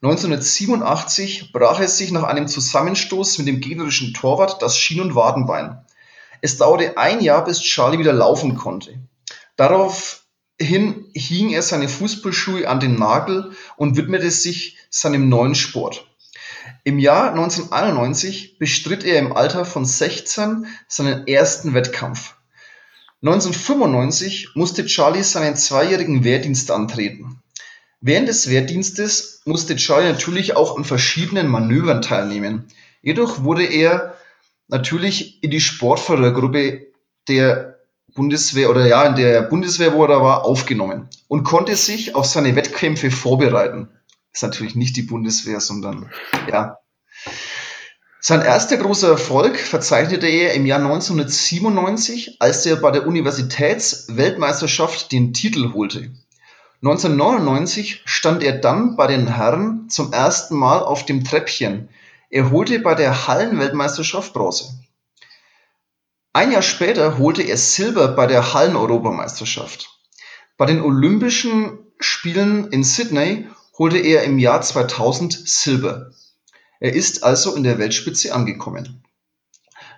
1987 0.02 1.52
brach 1.52 1.78
er 1.78 1.86
sich 1.86 2.10
nach 2.10 2.24
einem 2.24 2.48
Zusammenstoß 2.48 3.38
mit 3.38 3.46
dem 3.46 3.60
gegnerischen 3.60 4.12
Torwart 4.12 4.60
das 4.60 4.76
Schien- 4.76 5.00
und 5.00 5.14
Wadenbein. 5.14 5.86
Es 6.40 6.58
dauerte 6.58 6.98
ein 6.98 7.20
Jahr, 7.20 7.44
bis 7.44 7.60
Charlie 7.60 8.00
wieder 8.00 8.12
laufen 8.12 8.56
konnte. 8.56 8.98
Daraufhin 10.62 11.10
hing 11.12 11.50
er 11.50 11.60
seine 11.60 11.88
Fußballschuhe 11.88 12.68
an 12.68 12.78
den 12.78 12.94
Nagel 12.94 13.50
und 13.76 13.96
widmete 13.96 14.30
sich 14.30 14.78
seinem 14.90 15.28
neuen 15.28 15.56
Sport. 15.56 16.06
Im 16.84 17.00
Jahr 17.00 17.32
1991 17.32 18.58
bestritt 18.60 19.02
er 19.02 19.18
im 19.18 19.32
Alter 19.32 19.64
von 19.64 19.84
16 19.84 20.66
seinen 20.86 21.26
ersten 21.26 21.74
Wettkampf. 21.74 22.36
1995 23.22 24.50
musste 24.54 24.86
Charlie 24.86 25.24
seinen 25.24 25.56
zweijährigen 25.56 26.22
Wehrdienst 26.22 26.70
antreten. 26.70 27.42
Während 28.00 28.28
des 28.28 28.48
Wehrdienstes 28.48 29.42
musste 29.44 29.74
Charlie 29.74 30.12
natürlich 30.12 30.54
auch 30.54 30.76
an 30.76 30.84
verschiedenen 30.84 31.48
Manövern 31.48 32.02
teilnehmen. 32.02 32.68
Jedoch 33.02 33.42
wurde 33.42 33.64
er 33.64 34.16
natürlich 34.68 35.42
in 35.42 35.50
die 35.50 35.60
Sportfördergruppe 35.60 36.86
der 37.26 37.80
Bundeswehr 38.14 38.70
oder 38.70 38.86
ja, 38.86 39.04
in 39.04 39.16
der 39.16 39.42
Bundeswehr, 39.42 39.94
wo 39.94 40.04
er 40.04 40.08
da 40.08 40.22
war, 40.22 40.44
aufgenommen 40.44 41.08
und 41.28 41.44
konnte 41.44 41.76
sich 41.76 42.14
auf 42.14 42.26
seine 42.26 42.56
Wettkämpfe 42.56 43.10
vorbereiten. 43.10 43.88
Ist 44.32 44.42
natürlich 44.42 44.74
nicht 44.74 44.96
die 44.96 45.02
Bundeswehr, 45.02 45.60
sondern 45.60 46.10
ja. 46.50 46.78
Sein 48.20 48.40
erster 48.40 48.76
großer 48.76 49.08
Erfolg 49.08 49.58
verzeichnete 49.58 50.28
er 50.28 50.54
im 50.54 50.64
Jahr 50.64 50.78
1997, 50.78 52.36
als 52.40 52.64
er 52.66 52.76
bei 52.76 52.92
der 52.92 53.06
Universitätsweltmeisterschaft 53.06 55.10
den 55.10 55.34
Titel 55.34 55.72
holte. 55.72 56.12
1999 56.82 58.02
stand 58.04 58.42
er 58.42 58.58
dann 58.58 58.96
bei 58.96 59.06
den 59.06 59.34
Herren 59.34 59.88
zum 59.88 60.12
ersten 60.12 60.56
Mal 60.56 60.80
auf 60.80 61.04
dem 61.04 61.24
Treppchen. 61.24 61.88
Er 62.30 62.50
holte 62.50 62.78
bei 62.78 62.94
der 62.94 63.26
Hallenweltmeisterschaft 63.26 64.32
Bronze. 64.32 64.72
Ein 66.34 66.50
Jahr 66.50 66.62
später 66.62 67.18
holte 67.18 67.42
er 67.42 67.58
Silber 67.58 68.08
bei 68.08 68.26
der 68.26 68.54
Halleneuropameisterschaft. 68.54 69.90
Bei 70.56 70.64
den 70.64 70.80
Olympischen 70.80 71.78
Spielen 71.98 72.70
in 72.70 72.84
Sydney 72.84 73.48
holte 73.78 73.98
er 73.98 74.24
im 74.24 74.38
Jahr 74.38 74.62
2000 74.62 75.46
Silber. 75.46 76.12
Er 76.80 76.94
ist 76.94 77.22
also 77.22 77.54
in 77.54 77.64
der 77.64 77.78
Weltspitze 77.78 78.34
angekommen. 78.34 79.04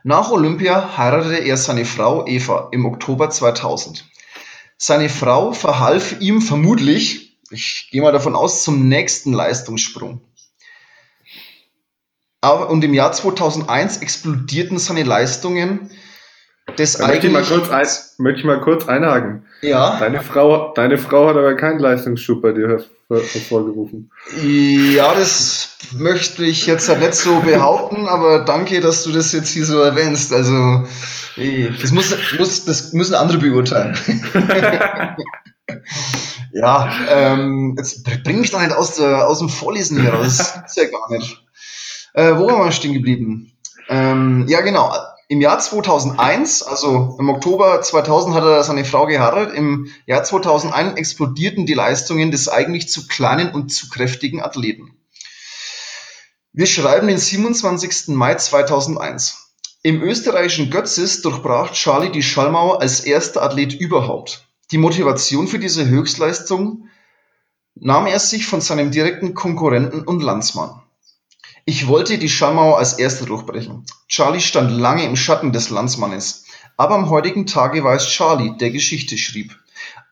Nach 0.03 0.33
Olympia 0.33 0.97
heiratete 0.99 1.37
er 1.37 1.57
seine 1.57 1.85
Frau 1.85 2.27
Eva 2.27 2.69
im 2.73 2.85
Oktober 2.85 3.31
2000. 3.31 4.05
Seine 4.77 5.09
Frau 5.09 5.53
verhalf 5.53 6.21
ihm 6.21 6.43
vermutlich, 6.43 7.39
ich 7.51 7.91
gehe 7.93 8.03
mal 8.03 8.13
davon 8.13 8.35
aus, 8.35 8.65
zum 8.65 8.89
nächsten 8.89 9.33
Leistungssprung. 9.33 10.21
Aber 12.41 12.71
und 12.71 12.83
im 12.83 12.93
Jahr 12.93 13.13
2001 13.13 13.99
explodierten 13.99 14.79
seine 14.79 15.05
Leistungen 15.05 15.91
des 16.79 16.99
möchte 16.99 17.27
ich, 17.27 17.33
mal 17.33 17.43
kurz 17.43 17.71
ein, 17.71 17.87
möchte 18.19 18.41
ich 18.41 18.45
mal 18.45 18.61
kurz 18.61 18.89
einhaken. 18.89 19.45
Ja. 19.63 19.99
Deine 19.99 20.21
Frau, 20.21 20.73
deine 20.75 20.99
Frau 20.99 21.29
hat 21.29 21.37
aber 21.37 21.55
keinen 21.55 21.79
Leistungsschub 21.79 22.43
bei 22.43 22.53
dir 22.53 22.85
hervorgerufen. 23.09 24.11
Ja, 24.43 25.15
das 25.15 25.77
möchte 25.93 26.45
ich 26.45 26.67
jetzt 26.67 26.89
halt 26.89 27.01
nicht 27.01 27.15
so 27.15 27.41
behaupten, 27.41 28.07
aber 28.07 28.45
danke, 28.45 28.81
dass 28.81 29.05
du 29.05 29.13
das 29.13 29.33
jetzt 29.33 29.51
hier 29.51 29.65
so 29.65 29.81
erwähnst. 29.81 30.33
Also, 30.33 30.85
das, 31.81 31.93
muss, 31.93 32.15
muss, 32.39 32.65
das 32.65 32.93
müssen 32.93 33.15
andere 33.15 33.39
beurteilen. 33.39 33.97
ja, 36.53 36.93
ähm, 37.11 37.75
jetzt 37.79 38.05
bring 38.25 38.41
mich 38.41 38.51
doch 38.51 38.61
nicht 38.61 38.73
aus, 38.73 38.97
der, 38.97 39.27
aus 39.27 39.39
dem 39.39 39.49
Vorlesen 39.49 40.01
hier 40.01 40.13
raus. 40.13 40.39
Das 40.39 40.63
ist 40.67 40.77
ja 40.77 40.85
gar 40.85 41.11
nicht. 41.11 41.43
Äh, 42.15 42.37
wo 42.37 42.47
waren 42.47 42.65
wir 42.65 42.73
stehen 42.73 42.95
geblieben? 42.95 43.53
Ähm, 43.89 44.47
ja, 44.49 44.61
genau. 44.61 44.93
Im 45.29 45.41
Jahr 45.41 45.59
2001, 45.59 46.63
also 46.63 47.17
im 47.19 47.31
Oktober 47.31 47.81
2000 47.81 48.35
hat 48.35 48.45
er 48.45 48.63
seine 48.63 48.85
Frau 48.85 49.07
geheiratet. 49.07 49.55
Im 49.55 49.91
Jahr 50.07 50.23
2001 50.23 50.99
explodierten 50.99 51.65
die 51.65 51.75
Leistungen 51.75 52.31
des 52.31 52.49
eigentlich 52.49 52.89
zu 52.89 53.07
kleinen 53.07 53.53
und 53.53 53.73
zu 53.73 53.89
kräftigen 53.89 54.43
Athleten. 54.43 54.99
Wir 56.53 56.67
schreiben 56.67 57.09
den 57.09 57.19
27. 57.19 58.09
Mai 58.09 58.35
2001. 58.35 59.53
Im 59.83 60.03
österreichischen 60.03 60.71
Götzis 60.71 61.23
durchbrach 61.23 61.73
Charlie 61.73 62.13
die 62.13 62.23
Schallmauer 62.23 62.81
als 62.81 63.01
erster 63.01 63.43
Athlet 63.43 63.75
überhaupt. 63.75 64.47
Die 64.71 64.79
Motivation 64.79 65.49
für 65.49 65.59
diese 65.59 65.87
Höchstleistung 65.87 66.89
nahm 67.75 68.07
er 68.07 68.19
sich 68.19 68.47
von 68.47 68.61
seinem 68.61 68.91
direkten 68.91 69.35
Konkurrenten 69.35 70.03
und 70.03 70.23
Landsmann. 70.23 70.84
Ich 71.67 71.89
wollte 71.89 72.19
die 72.19 72.29
Schallmauer 72.29 72.77
als 72.77 72.95
Erster 72.95 73.25
durchbrechen. 73.25 73.87
Charlie 74.07 74.43
stand 74.43 74.71
lange 74.71 75.07
im 75.07 75.17
Schatten 75.17 75.51
des 75.51 75.71
Landsmannes. 75.71 76.45
Aber 76.77 76.95
am 76.95 77.09
heutigen 77.09 77.47
Tage 77.47 77.83
war 77.85 77.95
es 77.95 78.07
Charlie, 78.07 78.55
der 78.59 78.71
Geschichte 78.71 79.17
schrieb. 79.17 79.57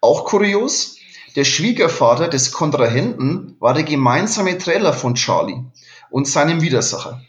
Auch 0.00 0.24
kurios, 0.24 0.96
der 1.36 1.44
Schwiegervater 1.44 2.28
des 2.28 2.52
Kontrahenten 2.52 3.56
war 3.60 3.74
der 3.74 3.82
gemeinsame 3.82 4.56
Trailer 4.56 4.94
von 4.94 5.14
Charlie 5.14 5.62
und 6.10 6.26
seinem 6.26 6.62
Widersacher. 6.62 7.20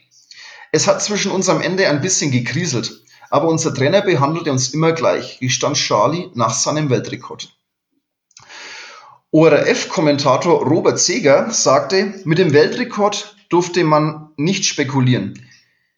Es 0.72 0.88
hat 0.88 1.04
zwischen 1.04 1.32
uns 1.32 1.50
am 1.50 1.62
Ende 1.62 1.90
ein 1.90 2.00
bisschen 2.00 2.32
gekriselt, 2.32 3.04
aber 3.30 3.50
unser 3.50 3.74
Trainer 3.74 4.02
behandelte 4.02 4.54
uns 4.54 4.70
immer 4.70 4.94
gleich, 4.94 5.40
gestand 5.40 5.76
Charlie 5.76 6.30
nach 6.34 6.54
seinem 6.54 6.90
Weltrekord. 6.90 7.58
ORF-Kommentator 9.32 10.66
Robert 10.66 11.00
Seger 11.00 11.52
sagte, 11.52 12.22
mit 12.24 12.38
dem 12.38 12.54
Weltrekord 12.54 13.36
durfte 13.54 13.84
man 13.84 14.32
nicht 14.36 14.66
spekulieren. 14.66 15.40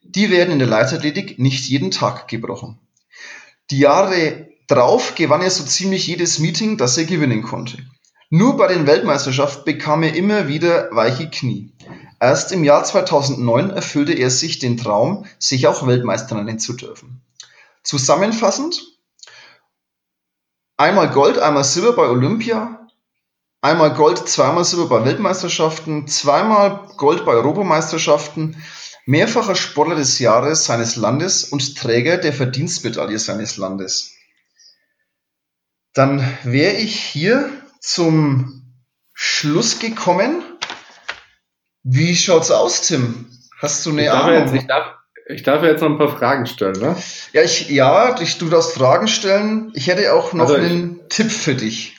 Die 0.02 0.30
werden 0.30 0.52
in 0.52 0.60
der 0.60 0.68
Leichtathletik 0.68 1.40
nicht 1.40 1.66
jeden 1.68 1.90
Tag 1.90 2.28
gebrochen. 2.28 2.78
Die 3.72 3.80
Jahre 3.80 4.50
drauf 4.68 5.16
gewann 5.16 5.42
er 5.42 5.50
so 5.50 5.64
ziemlich 5.64 6.06
jedes 6.06 6.40
Meeting, 6.40 6.78
das 6.78 6.98
er 6.98 7.06
gewinnen 7.06 7.44
konnte. 7.44 7.78
Nur 8.30 8.58
bei 8.58 8.68
den 8.68 8.88
Weltmeisterschaften 8.88 9.64
bekam 9.64 10.04
er 10.04 10.16
immer 10.16 10.50
wieder 10.50 10.90
weiche 10.92 11.30
Knie. 11.30 11.72
Erst 12.20 12.52
im 12.52 12.64
Jahr 12.64 12.84
2009 12.84 13.70
erfüllte 13.70 14.14
er 14.14 14.30
sich 14.30 14.60
den 14.60 14.76
Traum, 14.76 15.26
sich 15.40 15.68
auch 15.68 15.88
Weltmeister 15.88 16.36
nennen 16.36 16.60
zu 16.60 16.74
dürfen. 16.74 17.22
Zusammenfassend, 17.84 18.82
einmal 20.76 21.10
Gold, 21.10 21.40
einmal 21.40 21.64
Silber 21.64 21.94
bei 21.94 22.10
Olympia, 22.10 22.85
Einmal 23.66 23.96
Gold, 23.96 24.30
zweimal 24.30 24.64
Silber 24.64 25.00
bei 25.00 25.06
Weltmeisterschaften, 25.06 26.08
zweimal 26.08 26.88
Gold 26.98 27.26
bei 27.26 27.32
Europameisterschaften, 27.32 28.64
mehrfacher 29.08 29.56
Sportler 29.56 29.96
des 29.96 30.20
Jahres 30.20 30.66
seines 30.66 30.98
Landes 30.98 31.46
und 31.46 31.76
Träger 31.76 32.18
der 32.18 32.32
Verdienstmedaille 32.32 33.18
seines 33.18 33.58
Landes. 33.58 34.12
Dann 35.96 36.24
wäre 36.44 36.76
ich 36.76 36.96
hier 36.96 37.50
zum 37.80 38.72
Schluss 39.14 39.80
gekommen. 39.80 40.44
Wie 41.82 42.16
schaut's 42.16 42.52
aus, 42.52 42.84
Tim? 42.84 43.26
Hast 43.58 43.84
du 43.88 43.90
eine 43.90 44.04
ich 44.04 44.12
Ahnung? 44.12 44.42
Jetzt, 44.42 44.54
ich, 44.54 44.68
darf, 44.68 44.94
ich 45.28 45.42
darf 45.42 45.64
jetzt 45.64 45.82
noch 45.82 45.90
ein 45.90 45.98
paar 45.98 46.16
Fragen 46.16 46.46
stellen, 46.46 46.80
ne? 46.80 46.96
Ja, 47.34 47.42
ich, 47.42 47.68
ja, 47.72 48.22
ich, 48.22 48.38
du 48.38 48.48
darfst 48.48 48.74
Fragen 48.74 49.08
stellen. 49.08 49.72
Ich 49.74 49.88
hätte 49.88 50.14
auch 50.14 50.34
noch 50.34 50.50
also 50.50 50.54
einen 50.54 51.10
Tipp 51.10 51.32
für 51.32 51.56
dich. 51.56 51.96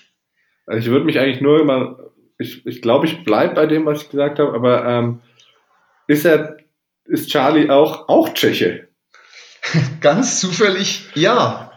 Also 0.66 0.80
ich 0.80 0.86
würde 0.86 1.04
mich 1.04 1.18
eigentlich 1.18 1.40
nur 1.40 1.60
immer, 1.60 1.98
ich, 2.38 2.66
ich 2.66 2.82
glaube, 2.82 3.06
ich 3.06 3.24
bleibe 3.24 3.54
bei 3.54 3.66
dem, 3.66 3.86
was 3.86 4.02
ich 4.02 4.10
gesagt 4.10 4.38
habe, 4.38 4.52
aber 4.52 4.84
ähm, 4.84 5.20
ist 6.08 6.24
er, 6.24 6.56
ist 7.04 7.30
Charlie 7.30 7.70
auch, 7.70 8.08
auch 8.08 8.34
Tscheche? 8.34 8.88
Ganz 10.00 10.40
zufällig, 10.40 11.08
ja. 11.14 11.72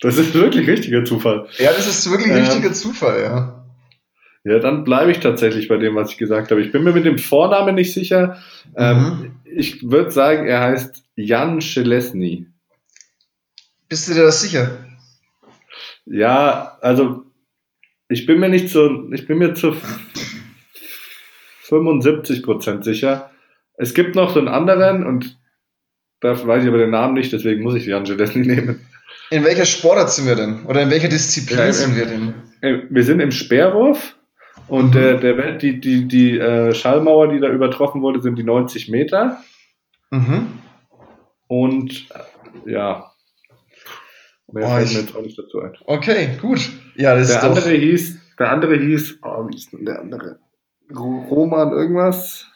Das 0.00 0.16
ist 0.16 0.34
wirklich 0.34 0.66
richtiger 0.66 1.04
Zufall. 1.04 1.46
Ja, 1.58 1.72
das 1.72 1.86
ist 1.86 2.10
wirklich 2.10 2.28
ähm, 2.28 2.38
richtiger 2.38 2.72
Zufall, 2.72 3.22
ja. 3.22 3.66
Ja, 4.42 4.58
dann 4.58 4.84
bleibe 4.84 5.10
ich 5.10 5.20
tatsächlich 5.20 5.68
bei 5.68 5.76
dem, 5.76 5.94
was 5.94 6.12
ich 6.12 6.16
gesagt 6.16 6.50
habe. 6.50 6.62
Ich 6.62 6.72
bin 6.72 6.82
mir 6.82 6.92
mit 6.92 7.04
dem 7.04 7.18
Vornamen 7.18 7.74
nicht 7.74 7.92
sicher. 7.92 8.38
Ähm, 8.74 8.96
mhm. 8.96 9.04
Ähm, 9.04 9.40
ich 9.44 9.82
würde 9.90 10.10
sagen, 10.10 10.46
er 10.46 10.60
heißt 10.60 11.04
Jan 11.16 11.60
Schelesny. 11.60 12.46
Bist 13.88 14.08
du 14.08 14.14
dir 14.14 14.22
das 14.22 14.40
sicher? 14.40 14.78
Ja, 16.06 16.78
also 16.80 17.24
ich 18.10 18.26
bin 18.26 18.40
mir 18.40 18.48
nicht 18.48 18.68
so, 18.68 19.08
ich 19.12 19.26
bin 19.26 19.38
mir 19.38 19.54
zu 19.54 19.74
75 21.62 22.42
Prozent 22.42 22.84
sicher. 22.84 23.30
Es 23.78 23.94
gibt 23.94 24.16
noch 24.16 24.34
so 24.34 24.40
einen 24.40 24.48
anderen 24.48 25.06
und 25.06 25.38
da 26.20 26.32
weiß 26.46 26.64
ich 26.64 26.68
aber 26.68 26.78
den 26.78 26.90
Namen 26.90 27.14
nicht, 27.14 27.32
deswegen 27.32 27.62
muss 27.62 27.76
ich 27.76 27.84
die 27.84 27.94
Angelesni 27.94 28.46
nehmen. 28.46 28.86
In 29.30 29.44
welcher 29.44 29.64
Sportart 29.64 30.10
sind 30.10 30.26
wir 30.26 30.34
denn? 30.34 30.66
Oder 30.66 30.82
in 30.82 30.90
welcher 30.90 31.08
Disziplin 31.08 31.58
ja, 31.58 31.72
sind 31.72 31.96
wir 31.96 32.06
denn? 32.06 32.34
Wir 32.90 33.04
sind 33.04 33.20
im 33.20 33.30
Speerwurf 33.30 34.16
und 34.66 34.88
mhm. 34.88 34.92
der, 34.92 35.14
der, 35.18 35.52
die, 35.52 35.80
die, 35.80 36.08
die 36.08 36.36
äh, 36.36 36.74
Schallmauer, 36.74 37.28
die 37.28 37.38
da 37.38 37.48
übertroffen 37.48 38.02
wurde, 38.02 38.20
sind 38.20 38.36
die 38.36 38.42
90 38.42 38.88
Meter. 38.88 39.38
Mhm. 40.10 40.48
Und 41.46 42.08
äh, 42.66 42.72
ja, 42.72 43.10
Mehr 44.52 44.66
Oh, 44.66 44.76
fällt 44.76 44.92
mir 44.92 45.00
jetzt 45.00 45.16
auch 45.16 45.22
nicht 45.22 45.38
dazu 45.38 45.60
ein. 45.60 45.72
Okay, 45.84 46.30
gut. 46.40 46.70
Ja, 47.00 47.14
das 47.16 47.28
Der 47.28 47.36
ist 47.36 47.42
doch. 47.42 47.48
andere 47.56 47.70
hieß, 47.70 48.18
der 48.38 48.50
andere 48.50 48.76
hieß, 48.76 49.18
oh, 49.22 49.48
wie 49.48 49.56
ist 49.56 49.72
denn 49.72 49.84
der 49.86 50.00
andere? 50.00 50.38
Ro- 50.94 51.26
Roman 51.30 51.72
irgendwas? 51.72 52.46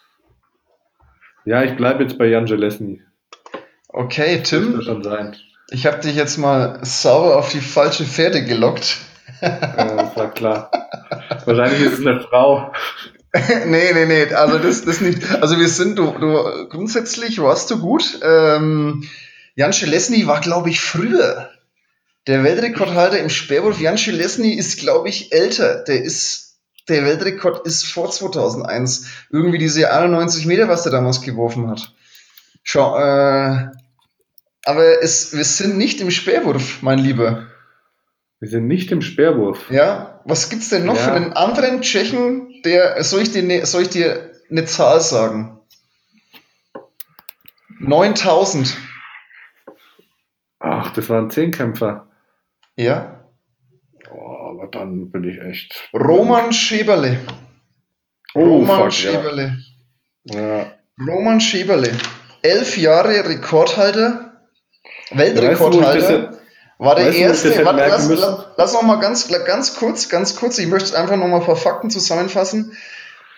Ja, 1.45 1.63
ich 1.63 1.77
bleibe 1.77 2.03
jetzt 2.05 2.19
bei 2.19 2.27
Jan 2.27 2.47
Jelesny. 2.47 3.03
Okay, 3.89 4.43
Tim, 4.43 4.81
schon 4.83 5.03
sein. 5.05 5.37
ich 5.71 5.87
habe 5.87 5.99
dich 6.01 6.17
jetzt 6.17 6.37
mal 6.39 6.79
sauber 6.83 7.37
auf 7.39 7.51
die 7.51 7.61
falsche 7.61 8.05
Pferde 8.05 8.45
gelockt. 8.45 8.97
Ja, 9.41 9.95
das 9.97 10.17
war 10.17 10.31
klar. 10.33 10.71
Wahrscheinlich 11.45 11.81
ist 11.81 11.99
es 12.01 12.07
eine 12.07 12.21
Frau. 12.21 12.73
nee, 13.67 13.93
nee, 13.93 14.07
nee, 14.07 14.33
also 14.35 14.59
das, 14.59 14.85
das 14.85 15.01
nicht. 15.01 15.31
Also 15.43 15.59
wir 15.59 15.69
sind, 15.69 15.99
du, 15.99 16.13
du 16.19 16.69
grundsätzlich 16.69 17.41
warst 17.41 17.71
du 17.71 17.79
gut. 17.81 18.21
Ähm, 18.23 19.05
Jan 19.55 19.73
Schelesny 19.73 20.27
war, 20.27 20.41
glaube 20.41 20.71
ich, 20.71 20.81
früher. 20.81 21.51
Der 22.27 22.43
Weltrekordhalter 22.43 23.19
im 23.19 23.29
Speerwurf, 23.29 23.81
Jan 23.81 23.99
Schelesny, 23.99 24.55
ist, 24.55 24.79
glaube 24.79 25.09
ich, 25.09 25.33
älter. 25.33 25.85
Der 25.85 26.03
ist, 26.03 26.59
der 26.89 27.05
Weltrekord 27.05 27.67
ist 27.67 27.85
vor 27.85 28.11
2001. 28.11 29.07
Irgendwie 29.31 29.59
diese 29.59 29.93
91 29.93 30.47
Meter, 30.47 30.69
was 30.69 30.85
der 30.85 30.93
damals 30.93 31.21
geworfen 31.21 31.69
hat. 31.69 31.93
Schau, 32.63 32.97
äh, 32.99 33.69
aber 34.65 35.03
es, 35.03 35.37
wir 35.37 35.45
sind 35.45 35.77
nicht 35.77 36.01
im 36.01 36.11
Speerwurf, 36.11 36.81
mein 36.81 36.99
Lieber. 36.99 37.47
Wir 38.41 38.49
sind 38.49 38.67
nicht 38.67 38.91
im 38.91 39.03
Speerwurf. 39.03 39.71
Ja, 39.71 40.23
was 40.25 40.49
gibt's 40.49 40.71
denn 40.71 40.87
noch 40.87 40.97
Ja. 40.97 41.03
für 41.03 41.13
einen 41.13 41.35
anderen 41.35 41.83
Tschechen, 41.83 42.63
der, 42.65 43.03
soll 43.05 43.21
ich 43.23 43.33
dir, 43.33 43.43
ne, 43.43 43.67
soll 43.67 43.83
ich 43.83 43.91
dir 43.91 44.33
eine 44.51 44.65
Zahl 44.65 45.01
sagen? 45.03 45.59
9000. 47.81 48.75
Ach, 50.61 50.91
das 50.95 51.11
waren 51.11 51.31
Zehnkämpfer. 51.31 52.09
Ja. 52.77 53.25
Oh, 54.11 54.51
aber 54.51 54.69
dann 54.69 55.11
bin 55.11 55.25
ich 55.25 55.41
echt. 55.41 55.89
Roman 55.93 56.53
Scheberle. 56.53 57.19
Oh, 58.35 58.41
Roman 58.41 58.91
fuck, 58.91 59.05
ja. 59.05 59.13
Scheberle. 59.13 59.59
ja. 60.25 60.73
Roman 61.07 61.41
Scheberle. 61.41 61.93
Elf 62.43 62.77
Jahre 62.77 63.29
Rekordhalter. 63.29 64.43
Weißt 65.11 65.37
du, 65.37 65.43
Weltrekordhalter. 65.43 66.39
War 66.79 66.97
der 66.97 67.07
weißt 67.07 67.19
erste, 67.19 67.65
warte, 67.65 67.79
lass, 67.79 68.09
lass, 68.09 68.47
lass 68.57 68.73
noch 68.73 68.83
mal 68.83 68.97
ganz, 68.97 69.29
ganz 69.29 69.77
kurz, 69.77 70.09
ganz 70.09 70.35
kurz, 70.35 70.59
ich 70.59 70.67
möchte 70.67 70.99
einfach 70.99 71.17
noch 71.17 71.29
mal 71.29 71.39
ein 71.41 71.47
paar 71.47 71.57
Fakten 71.57 71.89
zusammenfassen. 71.89 72.77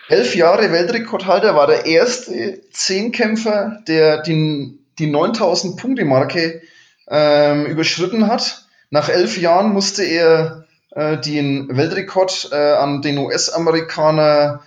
Elf 0.09 0.35
Jahre 0.35 0.71
Weltrekordhalter 0.71 1.55
war 1.55 1.67
der 1.67 1.85
erste 1.85 2.61
Zehnkämpfer, 2.71 3.79
der 3.87 4.21
die, 4.23 4.79
die 4.97 5.07
9000 5.07 5.77
Punkte 5.77 6.05
Marke 6.05 6.61
ähm, 7.09 7.65
überschritten 7.67 8.27
hat. 8.27 8.66
Nach 8.89 9.09
elf 9.09 9.37
Jahren 9.37 9.71
musste 9.73 10.03
er 10.03 10.65
äh, 10.91 11.17
den 11.17 11.75
Weltrekord 11.75 12.49
äh, 12.51 12.55
an 12.73 13.01
den 13.01 13.17
US-Amerikaner, 13.17 14.61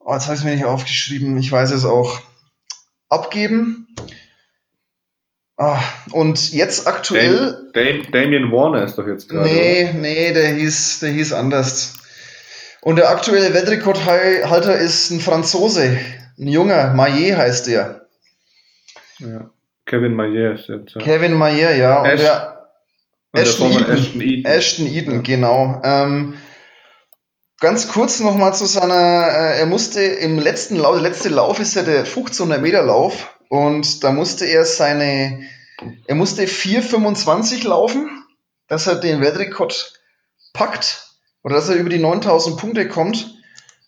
oh, 0.00 0.12
jetzt 0.14 0.24
habe 0.24 0.34
ich 0.34 0.40
es 0.40 0.44
mir 0.44 0.54
nicht 0.54 0.64
aufgeschrieben, 0.64 1.36
ich 1.38 1.50
weiß 1.52 1.70
es 1.70 1.84
auch, 1.84 2.20
abgeben. 3.08 3.86
Ah, 5.56 5.80
und 6.12 6.52
jetzt 6.52 6.86
aktuell 6.86 7.70
Dam 7.74 8.10
Damien 8.12 8.52
Warner 8.52 8.84
ist 8.84 8.96
doch 8.96 9.06
jetzt 9.08 9.28
gerade. 9.28 9.48
Nee, 9.48 9.90
nee, 9.92 10.32
der 10.32 10.50
hieß, 10.50 11.00
der 11.00 11.10
hieß 11.10 11.32
anders. 11.32 11.94
Und 12.80 12.96
der 12.96 13.10
aktuelle 13.10 13.52
Weltrekordhalter 13.54 14.78
ist 14.78 15.10
ein 15.10 15.18
Franzose, 15.20 15.98
ein 16.38 16.46
junger, 16.46 16.94
Maillet 16.94 17.36
heißt 17.36 17.66
der. 17.66 18.06
oder? 19.20 19.28
Ja. 19.32 19.50
Kevin 19.84 20.14
Mayer 20.14 20.52
ist 20.54 20.68
jetzt. 20.68 20.94
Ja. 20.94 21.00
Kevin 21.02 21.32
Maillet, 21.32 21.76
ja. 21.78 22.02
Und 22.02 22.06
Ash- 22.06 22.20
der 22.20 22.57
Ashton 23.40 23.72
Eaton. 23.72 23.90
Ashton 23.90 24.20
Eaton. 24.20 24.44
Ashton 24.44 24.86
Eden, 24.86 25.22
genau. 25.22 25.80
Ähm, 25.84 26.34
ganz 27.60 27.88
kurz 27.88 28.20
nochmal 28.20 28.54
zu 28.54 28.66
seiner, 28.66 28.94
äh, 28.94 29.58
er 29.58 29.66
musste 29.66 30.02
im 30.02 30.38
letzten 30.38 30.76
Lauf, 30.76 30.94
der 30.94 31.10
letzte 31.10 31.28
Lauf 31.28 31.58
ist 31.58 31.74
ja 31.74 31.82
der 31.82 32.00
1500 32.00 32.60
Meter 32.60 32.82
Lauf 32.82 33.38
und 33.48 34.04
da 34.04 34.12
musste 34.12 34.44
er 34.46 34.64
seine, 34.64 35.42
er 36.06 36.14
musste 36.14 36.44
4,25 36.44 37.66
laufen, 37.66 38.24
dass 38.68 38.86
er 38.86 38.96
den 38.96 39.20
Weltrekord 39.20 39.94
packt 40.52 41.08
oder 41.42 41.56
dass 41.56 41.68
er 41.68 41.76
über 41.76 41.90
die 41.90 41.98
9000 41.98 42.58
Punkte 42.58 42.88
kommt. 42.88 43.34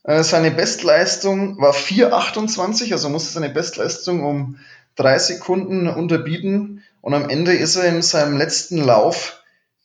Äh, 0.04 0.22
seine 0.22 0.50
Bestleistung 0.50 1.60
war 1.60 1.74
4,28, 1.74 2.92
also 2.92 3.08
musste 3.08 3.32
seine 3.32 3.50
Bestleistung 3.50 4.24
um 4.24 4.58
drei 4.96 5.18
Sekunden 5.18 5.88
unterbieten 5.88 6.82
und 7.00 7.14
am 7.14 7.28
Ende 7.28 7.52
ist 7.52 7.76
er 7.76 7.84
in 7.84 8.02
seinem 8.02 8.36
letzten 8.36 8.78
Lauf 8.78 9.39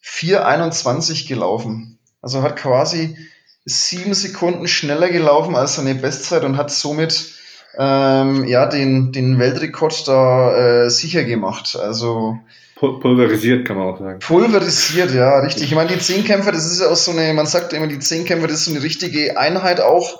4,21 0.05 1.27
gelaufen. 1.27 1.97
Also 2.21 2.41
hat 2.41 2.55
quasi 2.57 3.17
sieben 3.65 4.13
Sekunden 4.13 4.67
schneller 4.67 5.09
gelaufen 5.09 5.55
als 5.55 5.75
seine 5.75 5.95
Bestzeit 5.95 6.43
und 6.43 6.57
hat 6.57 6.71
somit 6.71 7.31
ähm, 7.77 8.45
ja 8.45 8.67
den, 8.67 9.11
den 9.11 9.39
Weltrekord 9.39 10.07
da 10.07 10.83
äh, 10.85 10.89
sicher 10.89 11.23
gemacht. 11.23 11.75
Also 11.75 12.37
Pul- 12.75 12.99
Pulverisiert, 12.99 13.65
kann 13.65 13.77
man 13.77 13.87
auch 13.87 13.99
sagen. 13.99 14.19
pulverisiert, 14.19 15.11
ja, 15.13 15.39
richtig. 15.39 15.63
Ich 15.69 15.75
meine, 15.75 15.91
die 15.91 15.99
Zehnkämpfer, 15.99 16.51
das 16.51 16.65
ist 16.71 16.81
ja 16.81 16.87
auch 16.89 16.95
so 16.95 17.11
eine, 17.11 17.33
man 17.33 17.45
sagt 17.47 17.73
immer, 17.73 17.87
die 17.87 17.99
Zehnkämpfer, 17.99 18.47
das 18.47 18.59
ist 18.59 18.65
so 18.65 18.71
eine 18.71 18.83
richtige 18.83 19.37
Einheit 19.37 19.81
auch. 19.81 20.19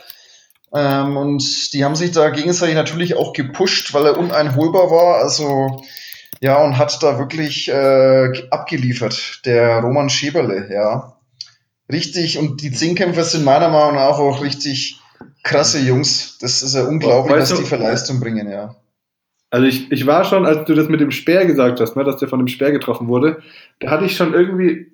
Ähm, 0.73 1.15
und 1.17 1.73
die 1.73 1.85
haben 1.85 1.95
sich 1.95 2.11
da 2.11 2.29
gegenseitig 2.29 2.75
natürlich 2.75 3.15
auch 3.15 3.33
gepusht, 3.33 3.93
weil 3.93 4.05
er 4.07 4.17
uneinholbar 4.17 4.89
war. 4.89 5.17
Also 5.17 5.83
ja, 6.41 6.63
und 6.63 6.77
hat 6.77 7.01
da 7.01 7.19
wirklich 7.19 7.69
äh, 7.69 8.47
abgeliefert, 8.49 9.45
der 9.45 9.79
Roman 9.79 10.09
Scheberle, 10.09 10.69
ja. 10.71 11.17
Richtig, 11.91 12.37
und 12.37 12.61
die 12.61 12.71
Zehnkämpfer 12.71 13.23
sind 13.23 13.45
meiner 13.45 13.69
Meinung 13.69 13.95
nach 13.95 14.17
auch 14.17 14.43
richtig 14.43 14.99
krasse 15.43 15.79
Jungs. 15.79 16.37
Das 16.39 16.63
ist 16.63 16.75
ja 16.75 16.83
unglaublich, 16.83 17.37
Weißt 17.37 17.51
was 17.51 17.59
die 17.59 17.65
für 17.65 17.75
Leistung 17.75 18.19
bringen, 18.19 18.49
ja. 18.49 18.75
Also 19.51 19.67
ich, 19.67 19.91
ich 19.91 20.05
war 20.05 20.25
schon, 20.25 20.45
als 20.45 20.65
du 20.65 20.73
das 20.73 20.89
mit 20.89 20.99
dem 20.99 21.11
Speer 21.11 21.45
gesagt 21.45 21.79
hast, 21.79 21.95
ne, 21.95 22.03
dass 22.03 22.17
der 22.17 22.27
von 22.27 22.39
dem 22.39 22.47
Speer 22.47 22.71
getroffen 22.71 23.07
wurde, 23.07 23.41
da 23.79 23.91
hatte 23.91 24.05
ich 24.05 24.17
schon 24.17 24.33
irgendwie 24.33 24.91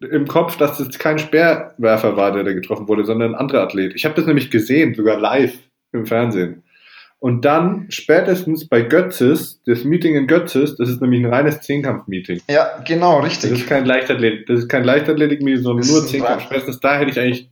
im 0.00 0.28
Kopf, 0.28 0.56
dass 0.58 0.78
das 0.78 0.98
kein 0.98 1.18
Speerwerfer 1.18 2.16
war, 2.16 2.32
der 2.32 2.44
da 2.44 2.52
getroffen 2.52 2.86
wurde, 2.86 3.04
sondern 3.04 3.32
ein 3.32 3.40
anderer 3.40 3.62
Athlet. 3.62 3.94
Ich 3.94 4.04
habe 4.04 4.14
das 4.14 4.26
nämlich 4.26 4.50
gesehen, 4.50 4.94
sogar 4.94 5.18
live 5.18 5.58
im 5.92 6.06
Fernsehen. 6.06 6.62
Und 7.18 7.44
dann 7.44 7.86
spätestens 7.90 8.68
bei 8.68 8.82
Götzes, 8.82 9.62
das 9.64 9.84
Meeting 9.84 10.16
in 10.16 10.26
Götzes, 10.26 10.76
das 10.76 10.88
ist 10.88 11.00
nämlich 11.00 11.24
ein 11.24 11.32
reines 11.32 11.60
Zehnkampf-Meeting. 11.60 12.42
Ja, 12.48 12.78
genau, 12.86 13.20
Das 13.20 13.30
richtig. 13.30 13.52
ist 13.52 13.66
kein 13.66 13.86
Leichtathletik, 13.86 14.46
das 14.46 14.60
ist 14.60 14.68
kein 14.68 14.84
Leichtathletik-Meeting, 14.84 15.62
sondern 15.62 15.82
Das 15.86 15.90
nur 15.90 16.06
Zehnkampf. 16.06 16.42
Spätestens 16.42 16.80
da 16.80 16.98
hätte 16.98 17.10
ich 17.10 17.18
eigentlich 17.18 17.50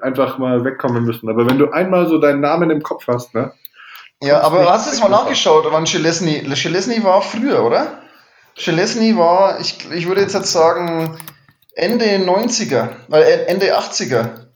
einfach 0.00 0.38
mal 0.38 0.64
wegkommen 0.64 1.04
müssen. 1.04 1.28
Aber 1.28 1.48
wenn 1.48 1.58
du 1.58 1.70
einmal 1.70 2.08
so 2.08 2.18
deinen 2.18 2.40
Namen 2.40 2.70
im 2.70 2.82
Kopf 2.82 3.06
hast, 3.06 3.34
ne? 3.34 3.52
Ja, 4.22 4.40
aber 4.42 4.70
hast 4.70 4.86
du 4.86 4.90
jetzt 4.92 5.00
mal 5.02 5.08
nachgeschaut, 5.08 5.64
wann 5.70 5.86
Schelesny, 5.86 6.44
Schelesny 6.54 7.02
war 7.02 7.22
früher, 7.22 7.64
oder? 7.64 8.02
Schelesny 8.54 9.16
war, 9.16 9.60
ich, 9.60 9.78
ich 9.92 10.06
würde 10.06 10.20
jetzt, 10.20 10.34
jetzt 10.34 10.52
sagen, 10.52 11.16
Ende 11.74 12.04
90er, 12.04 12.90
äh, 13.10 13.46
Ende 13.46 13.76
80er. 13.76 14.46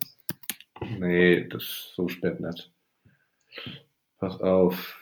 Nee, 0.98 1.48
das 1.48 1.62
ist 1.62 1.92
so 1.96 2.06
spät 2.08 2.38
nicht. 2.40 2.70
Pass 4.18 4.40
auf. 4.40 4.96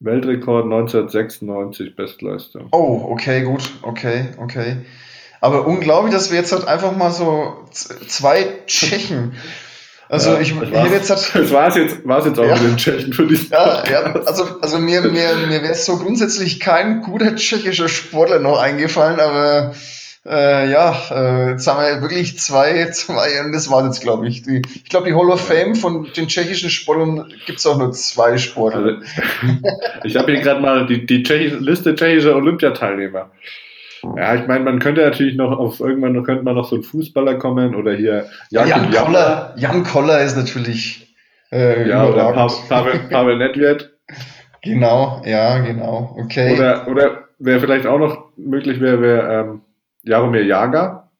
Weltrekord 0.00 0.64
1996, 0.64 1.94
Bestleistung. 1.94 2.68
Oh, 2.72 3.06
okay, 3.10 3.42
gut, 3.42 3.70
okay, 3.82 4.28
okay. 4.38 4.78
Aber 5.42 5.66
unglaublich, 5.66 6.12
dass 6.12 6.30
wir 6.30 6.38
jetzt 6.38 6.52
halt 6.52 6.66
einfach 6.66 6.96
mal 6.96 7.10
so 7.10 7.64
zwei 7.72 8.46
Tschechen. 8.66 9.34
Also 10.08 10.32
Ja, 10.32 10.40
ich, 10.40 10.58
das 10.58 10.68
ich 10.68 10.74
hätte 10.74 10.94
jetzt 10.94 11.10
halt, 11.10 11.44
Das 11.44 11.52
war 11.52 11.68
es 11.68 11.76
jetzt, 11.76 12.06
war's 12.06 12.24
jetzt 12.26 12.38
auch 12.38 12.44
Ja. 12.44 12.54
mit 12.54 12.62
den 12.64 12.76
Tschechen 12.78 13.12
für 13.12 13.26
diesen 13.26 13.50
Ja, 13.52 13.84
ja, 13.88 14.00
also, 14.26 14.60
also 14.60 14.78
mir, 14.78 15.02
mir, 15.02 15.34
mir 15.46 15.62
wäre 15.62 15.74
so 15.74 15.98
grundsätzlich 15.98 16.60
kein 16.60 17.02
guter 17.02 17.36
tschechischer 17.36 17.88
Sportler 17.88 18.38
noch 18.40 18.58
eingefallen, 18.58 19.20
aber 19.20 19.74
äh, 20.26 20.70
ja, 20.70 20.94
äh, 21.10 21.50
jetzt 21.52 21.66
haben 21.66 21.80
wir 21.82 22.02
wirklich 22.02 22.38
zwei, 22.38 22.86
zwei, 22.90 23.42
und 23.44 23.52
das 23.52 23.70
war 23.70 23.84
jetzt, 23.86 24.00
glaube 24.02 24.28
ich. 24.28 24.42
Die, 24.42 24.60
ich 24.74 24.84
glaube, 24.90 25.06
die 25.08 25.14
Hall 25.14 25.30
of 25.30 25.40
Fame 25.46 25.74
von 25.74 26.08
den 26.16 26.28
tschechischen 26.28 26.68
Sportlern 26.70 27.32
gibt's 27.46 27.66
auch 27.66 27.78
nur 27.78 27.92
zwei 27.92 28.36
Sportler. 28.36 28.80
Also, 28.84 29.00
ich 30.04 30.16
habe 30.16 30.32
hier 30.32 30.40
gerade 30.42 30.60
mal 30.60 30.86
die, 30.86 31.06
die 31.06 31.22
Tschechische, 31.22 31.56
Liste 31.56 31.94
tschechischer 31.94 32.36
Olympiateilnehmer. 32.36 33.30
Ja, 34.16 34.34
ich 34.34 34.46
meine, 34.46 34.64
man 34.64 34.78
könnte 34.78 35.02
natürlich 35.02 35.36
noch 35.36 35.58
auf 35.58 35.80
irgendwann 35.80 36.12
noch- 36.14 36.24
könnte 36.24 36.42
man 36.42 36.54
noch 36.54 36.64
so 36.68 36.76
ein 36.76 36.82
Fußballer 36.82 37.34
kommen 37.34 37.74
oder 37.74 37.92
hier 37.92 38.26
Jan, 38.50 38.66
Jan- 38.68 38.90
Koller, 38.90 39.54
Jan 39.56 39.84
Koller 39.84 40.22
ist 40.22 40.36
natürlich 40.38 41.14
äh, 41.52 41.86
Ja, 41.88 42.06
oder 42.06 42.32
Pa-. 42.32 42.46
Pavel, 42.68 42.98
Pavel 43.10 43.36
Nedved. 43.36 43.90
Genau, 44.62 45.22
ja, 45.26 45.58
genau. 45.58 46.16
Okay. 46.18 46.54
Oder, 46.54 46.88
oder 46.88 47.28
wer 47.38 47.60
vielleicht 47.60 47.86
auch 47.86 47.98
noch 47.98 48.30
möglich 48.36 48.80
wäre, 48.80 49.00
wäre 49.02 49.40
ähm, 49.40 49.60
Jaromir 50.02 50.44
Jager, 50.44 51.10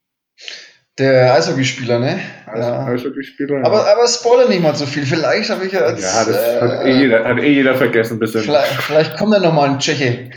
Der 0.99 1.35
Eishockeyspieler, 1.35 1.99
ne? 1.99 2.21
Ja. 2.47 2.87
Eishockeyspieler. 2.87 3.59
ja. 3.61 3.65
Aber, 3.65 3.87
aber 3.91 4.07
spoiler 4.07 4.49
nicht 4.49 4.63
mal 4.63 4.75
so 4.75 4.87
viel. 4.87 5.05
Vielleicht 5.07 5.51
habe 5.51 5.67
ich 5.67 5.73
ja 5.73 5.89
jetzt. 5.91 6.03
ja, 6.03 6.25
das 6.25 6.37
äh, 6.37 6.61
hat, 6.61 6.85
eh 6.87 6.99
jeder, 6.99 7.25
hat 7.25 7.39
eh 7.39 7.53
jeder 7.53 7.75
vergessen 7.75 8.19
bisschen. 8.19 8.43
Vielleicht, 8.43 8.73
vielleicht 8.83 9.17
kommt 9.17 9.35
da 9.35 9.41
noch 9.41 9.53
mal 9.53 9.71
ein 9.71 9.79
Tscheche. 9.79 10.31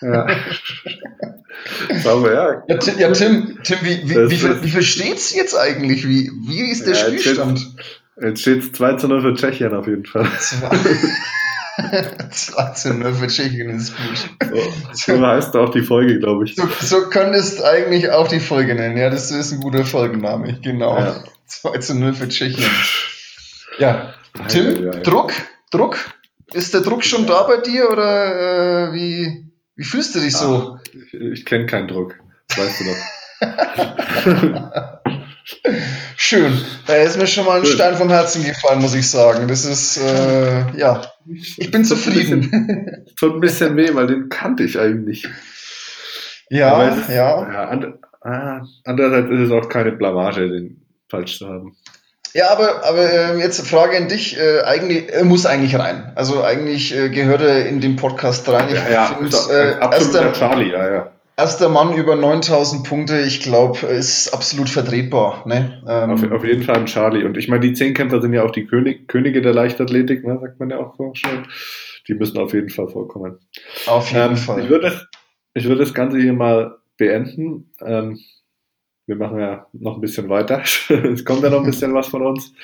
Ja. 0.00 0.26
Sauber, 2.02 2.32
ja. 2.34 2.62
Ja, 2.66 2.76
Tim, 2.78 2.98
ja, 2.98 3.12
Tim, 3.12 3.58
Tim 3.62 3.78
wie, 3.82 4.02
wie, 4.08 4.30
wie, 4.30 4.36
viel, 4.36 4.62
wie 4.64 4.70
viel 4.70 4.82
steht's 4.82 5.34
jetzt 5.34 5.56
eigentlich? 5.56 6.08
Wie, 6.08 6.30
wie 6.48 6.70
ist 6.70 6.86
der 6.86 6.94
Ja, 6.94 7.06
Spielstand? 7.06 7.60
Jetzt 8.20 8.40
steht 8.42 8.58
es 8.64 8.72
2 8.72 8.94
zu 8.94 9.08
0 9.08 9.22
für 9.22 9.34
Tschechien 9.34 9.74
auf 9.74 9.86
jeden 9.86 10.04
Fall. 10.04 10.26
2 12.30 12.70
zu 12.74 12.94
0 12.94 13.14
für 13.14 13.26
Tschechien 13.28 13.70
ist 13.70 13.94
gut. 13.96 14.52
So, 14.92 15.16
so 15.16 15.26
heißt 15.26 15.56
auch 15.56 15.70
die 15.70 15.82
Folge, 15.82 16.18
glaube 16.18 16.44
ich. 16.44 16.54
So, 16.54 16.68
so 16.80 17.08
könntest 17.08 17.64
eigentlich 17.64 18.10
auch 18.10 18.28
die 18.28 18.40
Folge 18.40 18.74
nennen. 18.74 18.96
Ja, 18.96 19.08
das 19.08 19.30
ist 19.30 19.52
ein 19.52 19.60
guter 19.60 19.84
Folgenname. 19.84 20.58
Genau. 20.62 20.98
Ja. 20.98 21.24
2 21.46 21.78
zu 21.78 21.94
0 21.94 22.14
für 22.14 22.28
Tschechien. 22.28 22.70
Ja, 23.78 24.14
Tim, 24.48 24.66
ei, 24.66 24.96
ei. 24.96 25.00
Druck? 25.00 25.32
Druck? 25.70 25.98
Ist 26.52 26.74
der 26.74 26.82
Druck 26.82 27.04
schon 27.04 27.26
da 27.26 27.44
bei 27.44 27.58
dir 27.58 27.90
oder 27.90 28.90
äh, 28.90 28.92
wie, 28.92 29.46
wie 29.76 29.84
fühlst 29.84 30.14
du 30.14 30.20
dich 30.20 30.36
so? 30.36 30.78
Ich, 30.92 31.14
ich 31.14 31.46
kenne 31.46 31.66
keinen 31.66 31.88
Druck. 31.88 32.16
Das 32.48 32.58
weißt 32.58 32.80
du 32.80 32.84
doch. 32.84 32.96
Schön. 36.16 36.60
Da 36.86 36.94
ist 36.94 37.18
mir 37.18 37.26
schon 37.26 37.44
mal 37.44 37.58
ein 37.58 37.66
Schön. 37.66 37.74
Stein 37.74 37.96
vom 37.96 38.10
Herzen 38.10 38.44
gefallen, 38.44 38.80
muss 38.80 38.94
ich 38.94 39.10
sagen. 39.10 39.48
Das 39.48 39.64
ist, 39.64 39.98
äh, 39.98 40.76
ja, 40.78 41.02
ich 41.26 41.70
bin 41.70 41.84
zufrieden. 41.84 43.04
Es 43.06 43.14
tut 43.16 43.34
ein 43.34 43.40
bisschen 43.40 43.76
weh, 43.76 43.94
weil 43.94 44.06
den 44.06 44.28
kannte 44.28 44.64
ich 44.64 44.78
eigentlich. 44.78 45.28
Ja, 46.48 46.88
ist, 46.88 47.08
ja. 47.08 47.50
ja 47.50 47.68
and, 47.68 47.86
ah, 48.20 48.62
andererseits 48.84 49.30
ist 49.30 49.40
es 49.40 49.50
auch 49.50 49.68
keine 49.68 49.92
Blamage, 49.92 50.48
den 50.48 50.86
falsch 51.08 51.38
zu 51.38 51.48
haben. 51.48 51.76
Ja, 52.34 52.50
aber, 52.50 52.84
aber 52.84 53.12
ähm, 53.12 53.40
jetzt 53.40 53.66
Frage 53.66 53.96
an 53.96 54.08
dich. 54.08 54.38
Äh, 54.38 54.62
eigentlich, 54.62 55.12
er 55.12 55.24
muss 55.24 55.44
eigentlich 55.44 55.78
rein. 55.78 56.12
Also 56.14 56.42
eigentlich 56.42 56.96
äh, 56.96 57.10
gehört 57.10 57.42
er 57.42 57.66
in 57.66 57.80
den 57.80 57.96
Podcast 57.96 58.48
rein. 58.48 58.68
Ich 58.68 59.26
ist 59.26 59.34
doch 59.34 59.50
äh, 59.50 59.74
ein 59.74 59.78
absoluter 59.80 60.26
erster, 60.26 60.32
Charlie, 60.32 60.70
ja, 60.70 60.90
ja. 60.90 61.11
Erster 61.36 61.68
Mann 61.68 61.94
über 61.96 62.16
9000 62.16 62.86
Punkte, 62.86 63.20
ich 63.20 63.40
glaube, 63.40 63.86
ist 63.86 64.32
absolut 64.32 64.68
vertretbar. 64.68 65.46
Ne? 65.46 65.82
Ähm, 65.88 66.10
Auf, 66.10 66.30
auf 66.30 66.44
jeden 66.44 66.62
Fall 66.62 66.76
ein 66.76 66.86
Charlie. 66.86 67.24
Und 67.24 67.36
ich 67.36 67.48
meine, 67.48 67.60
die 67.60 67.72
Zehnkämpfer 67.72 68.20
sind 68.20 68.32
ja 68.32 68.42
auch 68.44 68.50
die 68.50 68.66
König, 68.66 69.08
Könige 69.08 69.42
der 69.42 69.54
Leichtathletik, 69.54 70.24
ne, 70.24 70.38
sagt 70.40 70.60
man 70.60 70.70
ja 70.70 70.78
auch 70.78 70.96
so 70.96 71.12
schön. 71.14 71.46
Die 72.08 72.14
müssen 72.14 72.38
auf 72.38 72.52
jeden 72.52 72.68
Fall 72.70 72.88
vorkommen. 72.88 73.38
auf 73.86 74.10
jeden 74.10 74.30
Ähm, 74.32 74.36
Fall. 74.36 74.60
ich 74.62 74.68
würde 74.68 74.90
das, 74.90 75.06
ich 75.54 75.64
würde 75.64 75.80
das 75.80 75.94
Ganze 75.94 76.18
hier 76.18 76.32
mal 76.32 76.78
beenden. 76.96 77.72
Ähm, 77.80 78.18
wir 79.06 79.16
machen 79.16 79.40
ja 79.40 79.66
noch 79.72 79.96
ein 79.96 80.00
bisschen 80.00 80.28
weiter. 80.28 80.62
es 80.88 81.24
kommt 81.24 81.42
ja 81.42 81.50
noch 81.50 81.60
ein 81.60 81.66
bisschen 81.66 81.94
was 81.94 82.08
von 82.08 82.24
uns. 82.24 82.54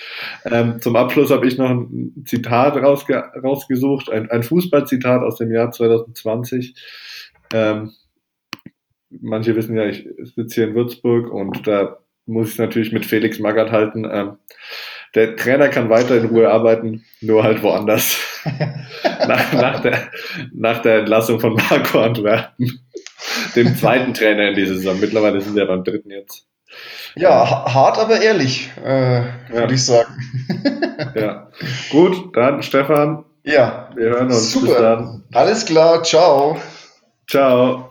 Ähm, 0.44 0.80
zum 0.80 0.96
Abschluss 0.96 1.30
habe 1.30 1.46
ich 1.46 1.58
noch 1.58 1.70
ein 1.70 2.24
Zitat 2.26 2.76
rausge 2.76 3.16
rausgesucht, 3.42 4.10
ein, 4.10 4.30
ein 4.30 4.42
Fußballzitat 4.42 5.22
aus 5.22 5.36
dem 5.36 5.50
Jahr 5.52 5.70
2020. 5.70 6.74
Ähm, 7.52 7.92
manche 9.10 9.56
wissen 9.56 9.76
ja, 9.76 9.84
ich 9.86 10.06
sitze 10.34 10.54
hier 10.56 10.68
in 10.68 10.74
Würzburg 10.74 11.30
und 11.32 11.66
da 11.66 11.98
muss 12.26 12.52
ich 12.52 12.58
natürlich 12.58 12.92
mit 12.92 13.06
Felix 13.06 13.38
Magath 13.38 13.72
halten. 13.72 14.06
Ähm, 14.10 14.36
der 15.14 15.36
Trainer 15.36 15.68
kann 15.68 15.88
weiter 15.88 16.16
in 16.16 16.26
Ruhe 16.26 16.50
arbeiten, 16.50 17.04
nur 17.22 17.42
halt 17.42 17.62
woanders. 17.62 18.18
nach, 19.26 19.52
nach, 19.54 19.80
der, 19.80 20.10
nach 20.52 20.82
der 20.82 20.98
Entlassung 21.00 21.40
von 21.40 21.54
Marco 21.54 22.00
Antwerpen, 22.00 22.80
dem 23.56 23.74
zweiten 23.76 24.12
Trainer 24.14 24.48
in 24.50 24.54
dieser 24.54 24.74
Saison. 24.74 25.00
Mittlerweile 25.00 25.40
sind 25.40 25.56
wir 25.56 25.66
beim 25.66 25.82
dritten 25.84 26.10
jetzt. 26.10 26.46
ja, 27.16 27.30
ha- 27.50 27.72
hart, 27.72 27.98
aber 27.98 28.20
ehrlich, 28.20 28.70
äh, 28.84 29.22
würde 29.50 29.74
ich 29.74 29.84
sagen. 29.84 30.12
Ja. 31.14 31.50
Gut, 31.90 32.36
dann 32.36 32.62
Stefan, 32.62 33.24
Ja, 33.44 33.88
wir 33.96 34.10
hören 34.10 34.26
uns. 34.26 34.52
Super. 34.52 34.80
dann. 34.82 35.24
Alles 35.32 35.64
klar, 35.64 36.02
ciao. 36.02 36.58
Ciao. 37.26 37.87